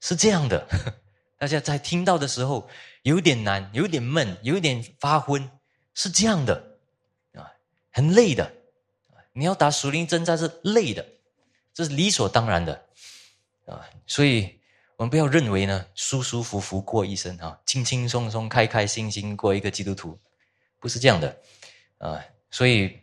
[0.00, 0.66] 是这样的。
[1.38, 2.68] 大家在听到的时候
[3.02, 5.50] 有点难，有点闷，有点发昏，
[5.94, 6.78] 是这样的
[7.34, 7.52] 啊，
[7.90, 8.52] 很累的。
[9.32, 11.06] 你要打属灵征战是累的，
[11.72, 12.86] 这是理所当然的
[13.66, 14.58] 啊，所以。
[14.96, 20.20] 我们不要认为呢，舒舒服服过一生啊，轻轻松松、开开心心过一个基督徒，
[20.78, 21.40] 不是这样的
[21.96, 22.22] 啊。
[22.50, 23.00] 所以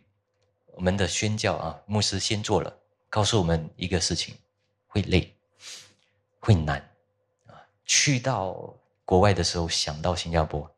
[0.74, 2.72] 我们的宣教啊，牧师先做了，
[3.10, 4.32] 告诉我们一个事情：
[4.86, 5.34] 会累，
[6.38, 6.87] 会难啊。
[7.88, 8.72] 去到
[9.04, 10.70] 国外的时候，想到新加坡，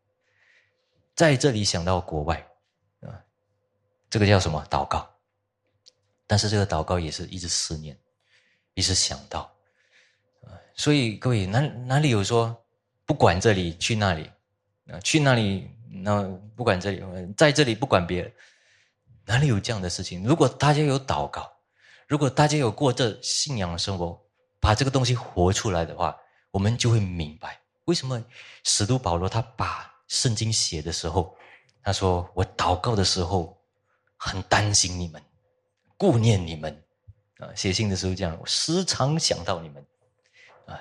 [1.15, 2.49] 在这里想到国外
[3.03, 3.21] 啊，
[4.09, 4.65] 这个叫什么？
[4.71, 5.07] 祷告。
[6.27, 7.99] 但是这个祷告也是一直思念，
[8.75, 9.53] 一直想到。
[10.75, 12.57] 所以各位，哪哪里有说
[13.05, 14.31] 不管这里去那里
[14.87, 14.99] 啊？
[15.01, 16.23] 去那里那
[16.55, 17.03] 不管这里，
[17.37, 18.33] 在这里不管别，
[19.25, 20.25] 哪里有这样的事情？
[20.25, 21.53] 如果大家有祷告，
[22.07, 24.19] 如果大家有过这信仰生活，
[24.61, 26.17] 把这个东西活出来的话，
[26.51, 28.23] 我们就会明白为什么
[28.65, 31.37] 使徒保罗他把圣经写的时候，
[31.83, 33.61] 他说我祷告的时候
[34.17, 35.23] 很担心你们，
[35.97, 36.85] 顾念你们
[37.39, 39.85] 啊，写信的时候这样，我时常想到你们
[40.67, 40.81] 啊，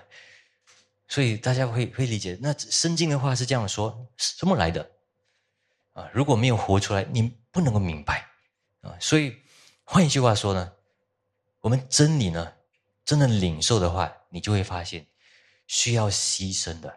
[1.07, 4.91] 所以大家会会理解，那圣经的话是这样说，什么来的
[5.93, 6.09] 啊？
[6.13, 8.27] 如果没有活出来，你不能够明白
[8.81, 8.97] 啊。
[8.99, 9.35] 所以
[9.83, 10.73] 换一句话说呢，
[11.61, 12.53] 我们真理呢，
[13.05, 15.05] 真的领受的话，你就会发现。
[15.69, 16.91] 需要牺牲的，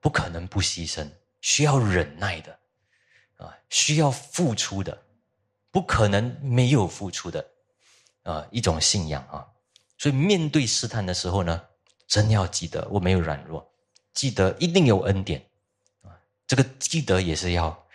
[0.00, 1.08] 不可能不牺牲；
[1.40, 2.58] 需要忍耐的，
[3.36, 5.06] 啊，需要付出的，
[5.70, 7.48] 不可能没有付出的，
[8.24, 9.46] 啊，一种信仰啊。
[9.96, 11.64] 所以面对试探的时候呢，
[12.08, 13.72] 真要记得我没有软弱，
[14.12, 15.40] 记得一定有恩典
[16.02, 16.10] 啊。
[16.44, 17.88] 这个记得也是要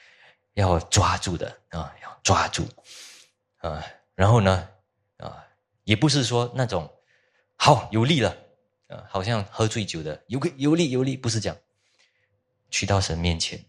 [0.53, 2.65] 要抓住的啊，要抓住
[3.57, 3.83] 啊。
[4.15, 4.69] 然后呢，
[5.17, 5.45] 啊，
[5.83, 6.89] 也不是说那种
[7.57, 8.37] 好有力了。
[9.07, 11.57] 好像喝醉酒的，有个有力有力，不是这样。
[12.71, 13.63] 去到神面前，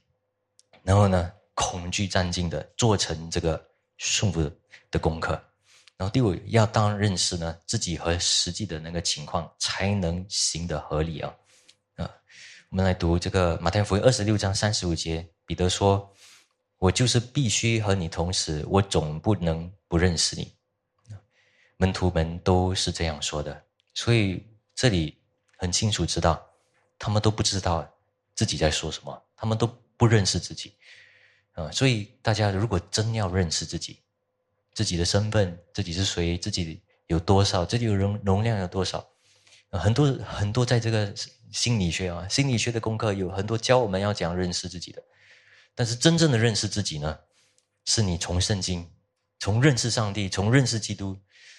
[0.83, 3.63] 然后呢，恐惧战惊的做成这个
[3.99, 4.51] 顺服
[4.91, 5.33] 的功课。
[5.99, 11.35] 然后第五要当认识呢自己和实际的那个情况，才能行得合理啊
[11.97, 12.11] 啊！
[12.71, 16.11] 我们来读这个马太福音二十六章三十五节，彼得说
[16.79, 20.51] ：“我就是必须和你同时，我总不能不认识你。”
[21.77, 23.63] 门徒们都是这样说的，
[23.93, 24.43] 所以。
[24.75, 25.17] 这里
[25.57, 26.45] 很清楚知道，
[26.99, 27.89] 他们都不知道
[28.35, 29.67] 自己在说什么，他们都
[29.97, 30.75] 不认识自己，
[31.53, 34.01] 啊，所以大家如果真要认识自己，
[34.73, 39.09] 自己的身份，自己是谁，自己有多少，自己有容容量有多少，
[39.71, 41.15] 很多很多在这个
[41.53, 45.01] 心理学啊，心理学的功课有很多教我们要讲认识自己的，
[45.75, 47.21] 但是真正的认识自己呢，
[47.85, 48.91] 是你从圣经，
[49.39, 51.17] 从认识上帝，从认识基督，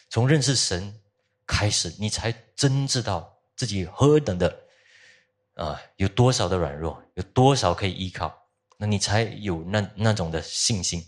[0.10, 1.00] 从认识神。
[1.48, 4.60] 开始，你才真知道自己何等的
[5.54, 8.36] 啊，有多少的软弱，有多少可以依靠，
[8.78, 11.06] 那你才有那那种的信心。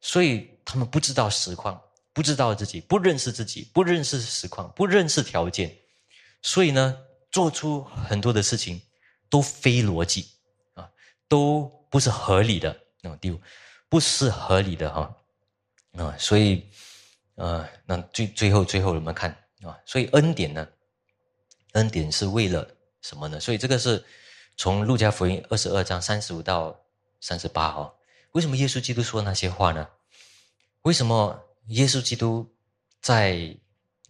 [0.00, 1.80] 所以他们不知道实况，
[2.12, 5.76] 不知道自己，不认识自己，不认识实况，不认识条件，
[6.42, 6.96] 所以呢，
[7.30, 8.80] 做出很多的事情
[9.28, 10.28] 都非逻辑
[10.74, 10.90] 啊，
[11.28, 13.40] 都不是合理的那种地步，
[13.88, 15.16] 不是合理的哈
[15.96, 16.68] 啊，所以。
[17.40, 19.30] 呃，那最最后最后我们看
[19.62, 20.68] 啊，所以恩典呢，
[21.72, 22.68] 恩典是为了
[23.00, 23.40] 什么呢？
[23.40, 24.04] 所以这个是
[24.58, 26.78] 从路加福音二十二章三十五到
[27.18, 27.96] 三十八号，
[28.32, 29.88] 为什么耶稣基督说那些话呢？
[30.82, 32.46] 为什么耶稣基督
[33.00, 33.56] 在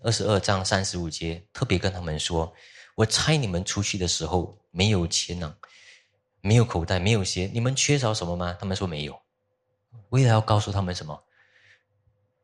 [0.03, 2.53] 二十二章三十五节特别跟他们说
[2.97, 5.57] ：“我差你们出去的时候没有钱呢，
[6.41, 9.17] 没有口袋，没有鞋，你们缺少什么吗？”他们说没有，
[10.09, 11.23] 为了要告诉他们什么？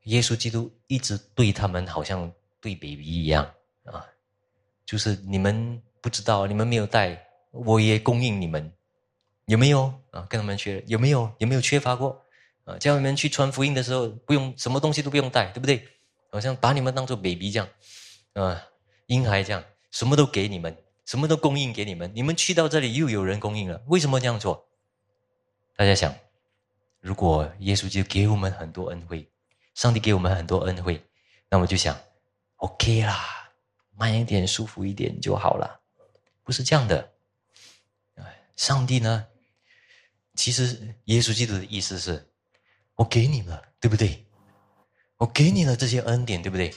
[0.07, 3.45] 耶稣基督一直对他们好像对 baby 一样
[3.85, 4.07] 啊，
[4.85, 8.73] 就是你们不知道，你们没有带，我也供应你们，
[9.47, 10.25] 有没有啊？
[10.31, 11.31] 跟他们学有没有？
[11.39, 12.25] 有没有缺乏过
[12.65, 12.79] 啊？
[12.79, 15.87] 叫你们去传福音的时候，不用什么东西都不用带，对不对？
[16.31, 17.69] 好像把你们当做 baby 这样
[18.35, 18.63] 啊，
[19.07, 22.13] 婴孩这样，什么都给你们，什么都供应给你们。
[22.15, 24.69] 你们去到这里又有人供应了，为什么这样做？
[25.75, 26.15] 大家想，
[27.01, 29.29] 如果耶稣就给我们很多恩惠。
[29.77, 31.07] 上帝给我们很多恩惠，
[31.51, 31.97] 那我就想
[32.57, 33.53] ，OK 啦，
[33.95, 35.83] 慢一点，舒服一点就好了，
[36.43, 37.13] 不是这样的。
[38.57, 39.27] 上帝呢，
[40.35, 42.27] 其实耶稣基督的意思是，
[42.95, 44.25] 我给你了，对不对？
[45.19, 46.75] 我给你了这些恩典，对不对？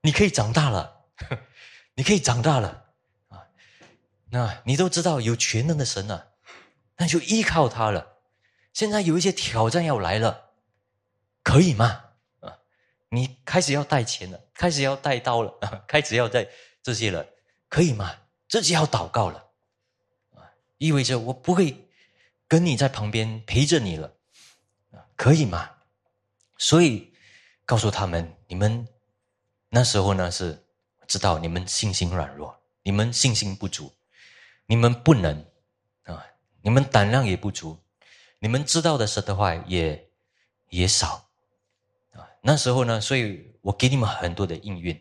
[0.00, 1.04] 你可以长大了，
[1.94, 2.86] 你可以长大了
[3.28, 3.46] 啊。
[4.30, 6.32] 那你都知道有全能的神了，
[6.96, 8.16] 那就依靠他了。
[8.72, 10.50] 现在有一些挑战要来了，
[11.44, 12.06] 可以吗？
[13.10, 15.52] 你开始要带钱了，开始要带刀了，
[15.88, 16.46] 开始要带
[16.82, 17.26] 这些了，
[17.68, 18.14] 可以吗？
[18.48, 19.50] 自己要祷告了，
[20.34, 20.44] 啊，
[20.78, 21.88] 意味着我不会
[22.46, 24.12] 跟你在旁边陪着你了，
[24.92, 25.70] 啊，可以吗？
[26.58, 27.12] 所以
[27.64, 28.86] 告诉他们，你们
[29.68, 30.66] 那时候呢是
[31.06, 33.92] 知道你们信心软弱，你们信心不足，
[34.66, 35.46] 你们不能
[36.04, 36.26] 啊，
[36.62, 37.78] 你们胆量也不足，
[38.38, 40.10] 你们知道的神的话也
[40.68, 41.27] 也少。
[42.40, 44.98] 那时候呢，所以我给你们很多的应运，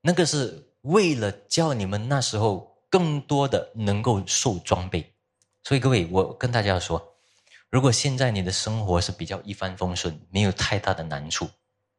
[0.00, 5.12] 那个是为了叫你们那时候更多的能够受装备。
[5.64, 7.16] 所以各位，我跟大家说，
[7.70, 11.44] 如果现在你的生活是比较一帆风顺，没有太大的难处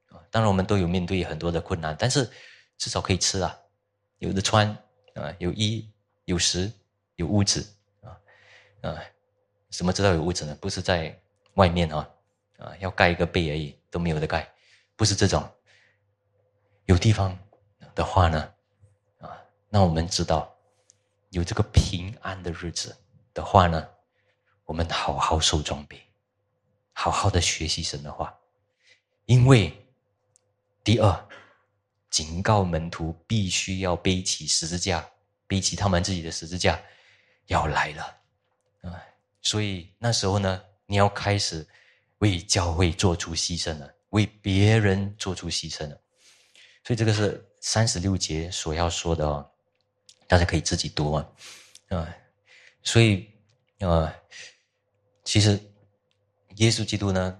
[0.10, 2.30] 啊，当然我们都有面对很多的困难，但是
[2.78, 3.58] 至少可以吃啊，
[4.20, 4.70] 有的穿
[5.16, 5.86] 啊，有衣
[6.26, 6.72] 有食
[7.16, 7.68] 有屋子
[8.02, 8.16] 啊
[8.82, 8.96] 啊，
[9.70, 10.58] 怎么知道有屋子呢？
[10.62, 11.20] 不是在
[11.56, 12.10] 外面啊
[12.58, 14.50] 啊，要盖一个被而已，都没有的盖。
[14.98, 15.50] 不是这种，
[16.86, 17.38] 有地方
[17.95, 18.52] 的话呢，
[19.20, 19.39] 啊，
[19.70, 20.54] 那我们知道，
[21.30, 22.98] 有这个平安的日子
[23.34, 23.88] 的话呢，
[24.66, 26.02] 我们好好受装备，
[26.93, 28.36] 好好的学习神的话，
[29.26, 29.72] 因为
[30.84, 31.30] 第二，
[32.10, 35.08] 警告门徒必须要背起十字架，
[35.45, 36.82] 背起他们自己的十字架，
[37.45, 38.04] 要来了。
[38.82, 39.04] 啊！
[39.43, 41.68] 所以那时候呢，你要开始
[42.18, 46.01] 为教会做出牺牲了，为别人做出牺牲了。
[46.84, 49.51] 所以这个是三十六节所要说的哦，
[50.28, 51.30] 大家可以自己读啊，
[51.89, 52.16] 啊，
[52.82, 53.30] 所以
[53.80, 54.14] 啊，
[55.24, 55.60] 其实
[56.55, 57.39] 耶稣基督呢，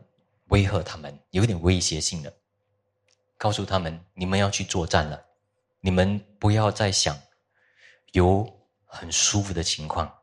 [0.50, 2.34] 威吓他们，有点威胁性的，
[3.38, 5.26] 告诉他们：你们要去作战了，
[5.80, 7.18] 你们不要再想
[8.12, 8.46] 有
[8.86, 10.14] 很舒服的情况，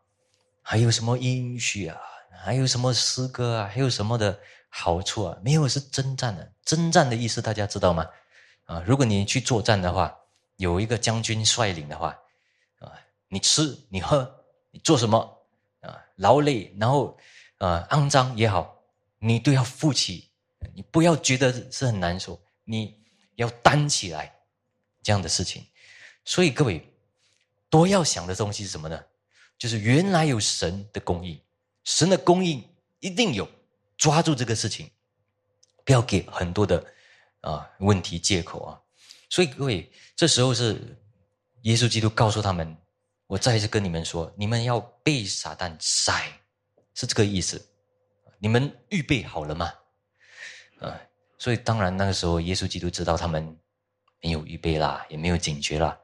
[0.61, 1.99] 还有什么应许啊，
[2.43, 5.39] 还有什么诗歌啊，还有什么的好处啊？
[5.43, 6.53] 没有，是征战的。
[6.65, 8.07] 征战的意思大家知道吗？
[8.65, 10.17] 啊，如果你去作战的话，
[10.57, 12.19] 有一个将军率领的话，
[12.81, 12.93] 啊，
[13.29, 15.47] 你吃你喝你做什么
[15.81, 17.19] 啊，劳累然后
[17.59, 18.83] 啊肮脏也好，
[19.19, 20.31] 你都要负起，
[20.75, 23.03] 你不要觉得是很难受，你
[23.37, 24.35] 要担起来
[25.03, 25.67] 这样的事情。
[26.25, 26.95] 所以各位
[27.69, 29.05] 都要想的东西是什么呢？
[29.59, 31.41] 就是原来有神的供应，
[31.85, 32.67] 神的供应
[33.01, 33.49] 一定有，
[33.97, 34.91] 抓住这个事情，
[35.85, 36.85] 不要给很多的。
[37.45, 38.81] 啊，问题借口啊，
[39.29, 40.81] 所以各位，这时候是
[41.65, 42.75] 耶稣基督告诉他们
[43.29, 46.25] ：“我再一次跟你们说，你们要被撒旦塞，
[46.95, 47.63] 是这个意思。
[48.39, 49.71] 你们预备好了吗？”
[50.81, 50.99] 啊，
[51.37, 53.59] 所以当然那个时候，耶稣基督知道他们
[54.23, 56.01] 没有预备啦，也没有警觉啦，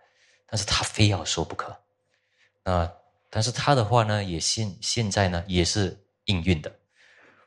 [0.47, 1.75] 但是他非要说不可。
[2.65, 2.93] 啊，
[3.31, 6.71] 但是他的话呢，也现现在呢也是应运的。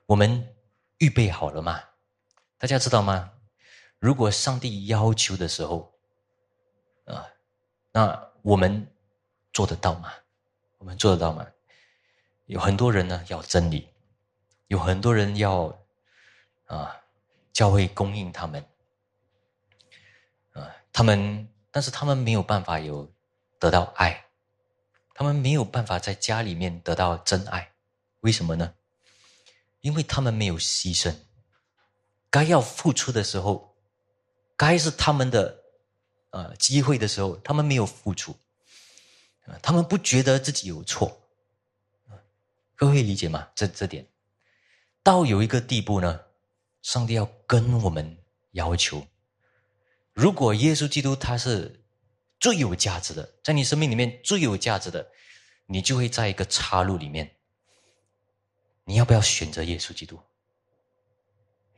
[0.06, 0.56] 我们
[0.98, 1.84] 预备好了吗？
[2.58, 3.32] 大家知道吗？
[4.00, 5.94] 如果上帝要求的时候，
[7.06, 7.28] 啊，
[7.92, 8.88] 那我们
[9.52, 10.14] 做得到吗？
[10.78, 11.46] 我们做得到吗？
[12.46, 13.90] 有很多人呢要真理，
[14.68, 15.78] 有很多人要
[16.66, 17.02] 啊
[17.54, 18.66] 教会供应他们，
[20.52, 23.10] 啊，他们但是他们没有办法有
[23.60, 24.26] 得到爱，
[25.14, 27.74] 他们没有办法在家里面得到真爱，
[28.22, 28.74] 为什么呢？
[29.82, 31.16] 因为他们没有牺牲，
[32.30, 33.72] 该要付出的时候。
[34.56, 35.64] 该是他们的，
[36.30, 38.36] 呃，机会的时候，他们没有付出，
[39.64, 41.20] 他们不觉得自己有错，
[42.76, 43.50] 各位理解吗？
[43.56, 44.08] 这这点，
[45.02, 46.22] 到有一个地步呢，
[46.84, 48.16] 上帝要跟我们
[48.52, 49.08] 要求，
[50.14, 51.83] 如果耶稣基督他是
[52.44, 55.10] 最有价值的，在你生命里面最有价值的，
[55.66, 57.38] 你就会在一个岔路里面，
[58.84, 60.20] 你要不要选择耶稣基督？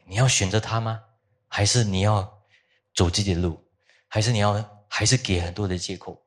[0.05, 1.03] 你要选择他吗？
[1.47, 2.41] 还是你要？
[2.95, 3.63] 走自己的路，
[4.07, 6.26] 还是你要还是给很多的借口？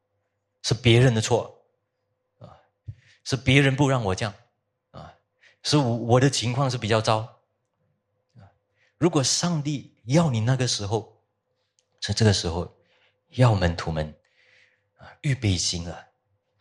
[0.63, 1.65] 是别人的错
[2.39, 2.55] 啊？
[3.25, 4.35] 是别人不让我这样
[4.93, 5.15] 啊？
[5.63, 7.41] 是我我的情况是比较糟
[8.37, 8.53] 啊？
[8.99, 11.25] 如果上帝要你那个时候，
[12.01, 12.77] 在这个时候
[13.31, 14.15] 要门徒们
[15.23, 16.09] 预备心了，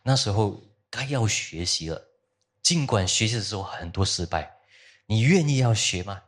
[0.02, 2.08] 那时候该要学习了。
[2.62, 4.58] 尽管学习的时候很多失败，
[5.06, 6.22] 你愿意要学吗？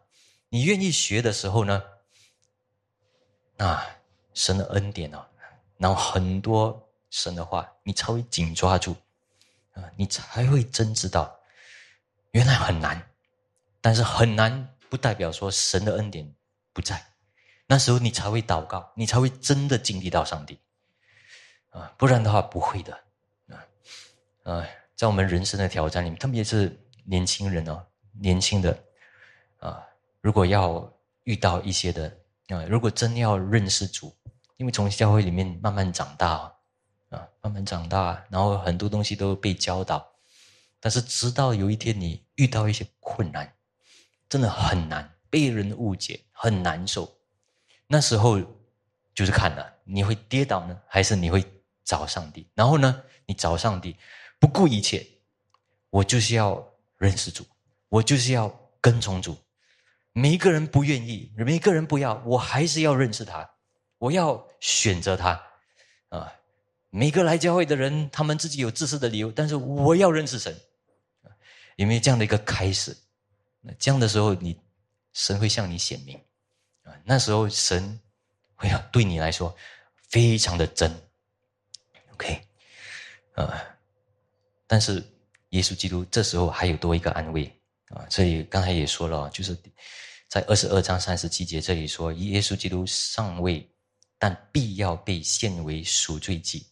[0.49, 1.83] 你愿意学的时候呢？
[3.59, 3.87] 啊，
[4.33, 5.27] 神的恩典哦，
[5.77, 8.97] 然后很多神的话，你才会紧抓住
[9.75, 11.39] 啊，你才会真知道，
[12.31, 13.11] 原来很难，
[13.81, 16.35] 但是很难不代表说神的恩典
[16.73, 17.13] 不在，
[17.67, 20.59] 那时候你才会祷告，你才会真的经历到上帝
[21.71, 22.93] 啊，不然的话不会的
[23.49, 23.67] 啊
[24.45, 27.85] 啊，在我们人生的挑战里面，特别是年轻人哦，
[28.21, 28.85] 年轻的
[29.59, 29.83] 啊，
[30.21, 30.93] 如果要
[31.25, 32.17] 遇到一些的。
[32.51, 34.13] 啊，如果真要认识主，
[34.57, 36.53] 因为从教会里面慢慢长大
[37.11, 40.05] 啊，慢慢长大，然后很多东西都被教导，
[40.81, 43.55] 但是直到有一天你遇到一些困难，
[44.29, 47.09] 真的很难，被人误解，很难受。
[47.87, 48.41] 那时候
[49.15, 51.45] 就是看了，你会跌倒呢，还是你会
[51.91, 52.47] 找上帝？
[52.55, 53.97] 然后呢，你找上帝，
[54.39, 55.05] 不顾一切，
[55.91, 56.65] 我就是要
[56.99, 57.45] 认识主，
[57.89, 58.49] 我就是要
[58.81, 59.37] 跟从主。
[60.13, 63.51] 每一个人不愿意，每一个人不要，我还是要认识他，
[63.99, 65.31] 我要选择他，
[66.11, 66.33] 啊！
[66.91, 70.57] 每个来教会的人，他们自己有自私的理由，但是我要认识神，
[71.75, 72.97] 有没有这样的一个开始？
[73.61, 74.57] 那这样的时候，你
[75.13, 76.17] 神会向你显明，
[76.85, 78.01] 啊，那时候神
[78.55, 79.53] 会对你来说
[80.09, 80.89] 非常的真
[82.21, 82.41] ，OK，
[83.35, 83.51] 呃，
[84.67, 85.03] 但是
[85.51, 87.51] 耶稣基督这时候还有多一个安慰。
[87.89, 89.57] 啊，这里刚才也说了，就是
[90.29, 93.69] 在二十二章三十七节这里说，耶稣基督尚未，
[94.17, 96.67] 但必要被献为赎罪祭，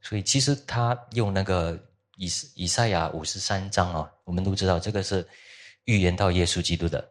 [0.00, 1.76] 所以其实他用那个
[2.16, 5.26] 以以赛亚五十三章啊，我们都知道这个是
[5.86, 7.04] 预言到耶稣基督的，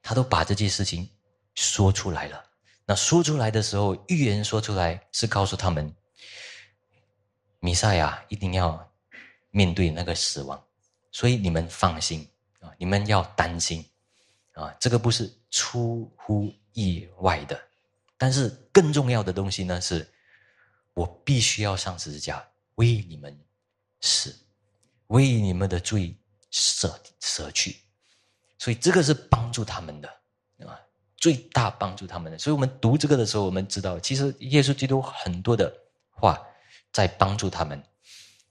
[0.00, 1.06] 他都把这件事情
[1.54, 2.42] 说出来了。
[2.86, 5.94] 那说出来的时候，预言说出来是告诉他们，
[7.60, 8.90] 弥赛亚一定要
[9.50, 10.62] 面对那个死亡，
[11.12, 12.28] 所以你们放心
[12.60, 13.84] 啊，你们要担心
[14.52, 17.60] 啊，这个不是出乎意外的。
[18.16, 20.06] 但是更重要的东西呢，是
[20.94, 23.38] 我必须要上十字架为你们
[24.00, 24.34] 死，
[25.06, 26.14] 为你们的罪
[26.50, 27.76] 舍舍去，
[28.58, 30.08] 所以这个是帮助他们的
[30.66, 30.78] 啊，
[31.16, 32.38] 最大帮助他们的。
[32.38, 35.72] 所以我们读这个的时候，我们知道，其实耶稣基督很多的
[36.10, 36.38] 话
[36.92, 37.82] 在帮助他们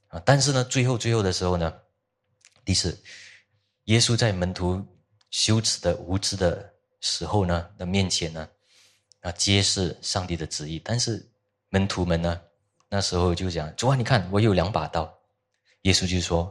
[0.08, 0.22] 啊。
[0.26, 1.74] 但是呢，最后最后的时候呢，
[2.64, 2.98] 第四，
[3.86, 4.86] 耶稣在门徒
[5.32, 8.48] 羞耻的无知的时候呢的面前呢。
[9.22, 11.30] 啊，揭示上帝的旨意，但是
[11.68, 12.42] 门徒们呢，
[12.88, 15.14] 那时候就讲：“主啊，你看我有两把刀。”
[15.84, 16.50] 耶稣就说：“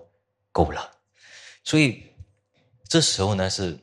[0.52, 0.94] 够了。”
[1.64, 2.04] 所以
[2.86, 3.74] 这时候呢，是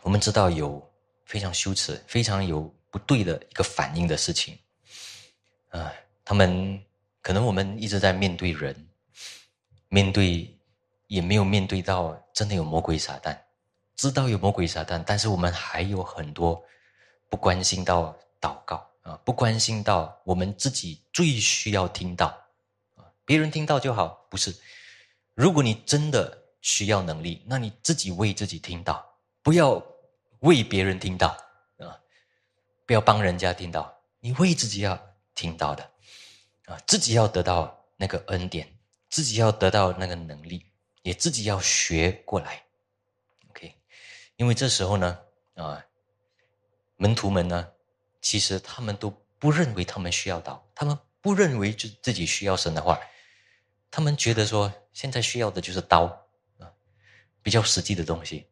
[0.00, 0.82] 我们知道有
[1.26, 4.58] 非常羞耻、非常有不对的一个反应的事情。
[5.68, 5.92] 啊，
[6.24, 6.82] 他们
[7.22, 8.88] 可能我们一直在面对人，
[9.88, 10.58] 面对
[11.06, 13.38] 也没有面对到真的有魔鬼撒旦，
[13.96, 16.62] 知道有魔鬼撒旦，但是我们还有很多。
[17.28, 22.26] 不关心到祷告啊，不关心到我们自己最需要听到
[22.96, 24.52] 啊，别人听到就好，不是？
[25.34, 29.14] 如果你真的需要能力，那你自己为自己听到，
[29.44, 29.80] 不要
[30.40, 31.28] 为别人听到
[31.78, 32.00] 啊，
[32.84, 35.00] 不要帮人家听到，你为自己要
[35.36, 35.89] 听到的
[36.70, 38.72] 啊，自己要得到那个恩典，
[39.08, 40.64] 自己要得到那个能力，
[41.02, 42.64] 也自己要学过来
[43.50, 43.74] ，OK？
[44.36, 45.18] 因为这时候呢，
[45.54, 45.84] 啊。
[47.02, 47.66] 门徒们呢，
[48.20, 49.08] 其实他们都
[49.38, 53.00] 不认为他们需要祷，他们不认为就自己需要神的话，
[53.90, 56.04] 他们觉得说现在需要的就是刀
[56.58, 56.70] 啊，
[57.42, 58.46] 比较实际的东西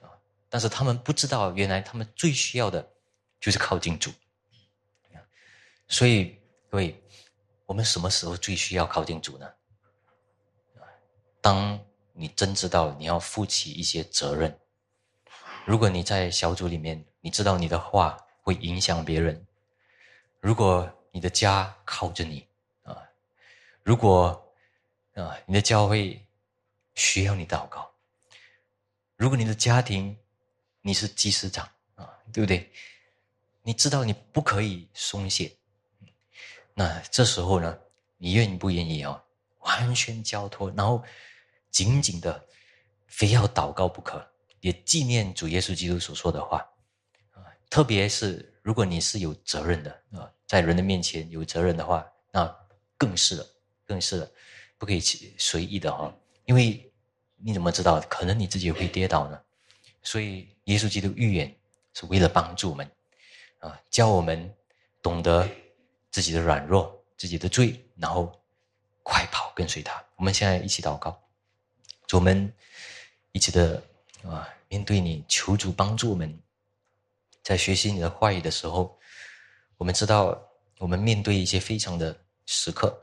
[0.00, 0.06] 啊。
[0.48, 2.88] 但是他们不知道，原来他们最需要的
[3.40, 4.12] 就是靠近主。
[5.88, 6.38] 所以
[6.70, 7.02] 各位，
[7.68, 9.46] 我们什么时候最需要靠近主呢？
[11.42, 11.78] 当
[12.14, 14.58] 你真知道你要负起一些责任，
[15.66, 17.04] 如果你在小组里面。
[17.20, 19.44] 你知道你的话会影响别人。
[20.40, 22.46] 如果你的家靠着你
[22.84, 22.96] 啊，
[23.82, 24.54] 如果
[25.14, 26.24] 啊你的教会
[26.94, 27.90] 需要你祷告，
[29.16, 30.16] 如果你的家庭
[30.80, 32.70] 你是祭司长啊，对不对？
[33.62, 35.57] 你知道你不可以松懈。
[36.78, 37.76] 那这时候呢，
[38.18, 39.20] 你愿不愿意啊？
[39.62, 41.02] 完全交托，然后
[41.72, 42.46] 紧紧的，
[43.08, 44.24] 非要祷告不可，
[44.60, 46.58] 也纪念主耶稣基督所说的话
[47.32, 47.42] 啊。
[47.68, 52.56] 特别是如果你是有责任的啊，在人的面前有责任的话，那
[52.96, 53.46] 更是了，
[53.84, 54.30] 更是了，
[54.78, 55.00] 不可以
[55.36, 56.14] 随意的哈，
[56.44, 56.88] 因为
[57.38, 59.42] 你怎么知道可能你自己会跌倒呢？
[60.04, 61.52] 所以耶稣基督预言
[61.92, 62.88] 是为了帮助我们
[63.58, 64.54] 啊，教我们
[65.02, 65.48] 懂得
[66.18, 68.36] 自己的软弱、自己的罪，然后
[69.04, 70.04] 快跑跟随他。
[70.16, 71.16] 我们现在一起祷告，
[72.10, 72.52] 我们
[73.30, 73.80] 一起的
[74.24, 76.36] 啊，面对你求主帮助我们。
[77.44, 78.98] 在学习你的话语的时候，
[79.76, 80.36] 我们知道
[80.78, 83.00] 我们面对一些非常的时刻，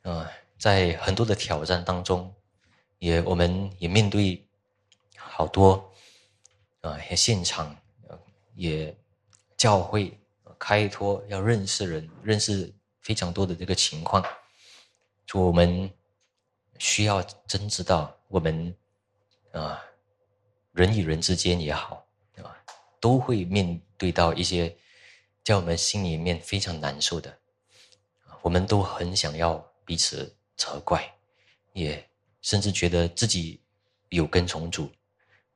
[0.00, 0.26] 啊，
[0.58, 2.34] 在很多的挑战当中，
[2.98, 4.42] 也我们也面对
[5.18, 5.92] 好多
[6.80, 7.76] 啊，现场
[8.54, 8.96] 也
[9.58, 10.18] 教会
[10.64, 14.24] 开拓要认识人，认识非常多的这个情况，
[15.26, 15.92] 就我们
[16.78, 18.72] 需要真知道我们
[19.50, 19.82] 啊，
[20.70, 22.06] 人与人之间也好
[22.36, 22.56] 啊。
[23.00, 24.72] 都会面对到一些
[25.42, 27.36] 在我们心里面非常难受的，
[28.40, 31.12] 我们都很想要彼此责怪，
[31.72, 32.08] 也
[32.40, 33.60] 甚至觉得自己
[34.10, 34.88] 有跟从主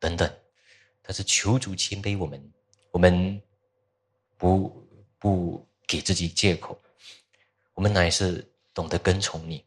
[0.00, 0.28] 等等。
[1.00, 2.52] 但是求主谦卑我们，
[2.90, 3.40] 我们
[4.36, 4.84] 不
[5.26, 6.80] 不给自己借口，
[7.74, 9.66] 我们乃是懂得跟从你，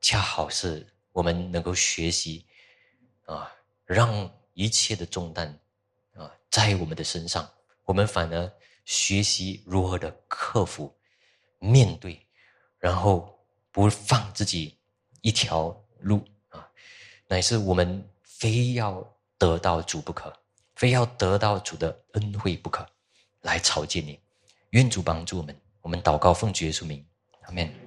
[0.00, 2.46] 恰好是我们能够学习
[3.24, 3.52] 啊，
[3.84, 5.48] 让一切的重担
[6.14, 6.30] 啊。
[6.48, 8.52] 在我们的身上，我们反而
[8.84, 10.96] 学习如何的克服、
[11.58, 12.24] 面对，
[12.78, 13.36] 然后
[13.72, 14.78] 不放自己
[15.22, 16.70] 一条路啊，
[17.26, 19.04] 乃是我们非要
[19.38, 20.32] 得到主不可，
[20.76, 22.88] 非要得到主的恩惠不可，
[23.44, 24.18] 来朝见你。
[24.70, 27.04] 愿主帮助我们，我们祷告奉主耶稣名，
[27.42, 27.83] 阿门。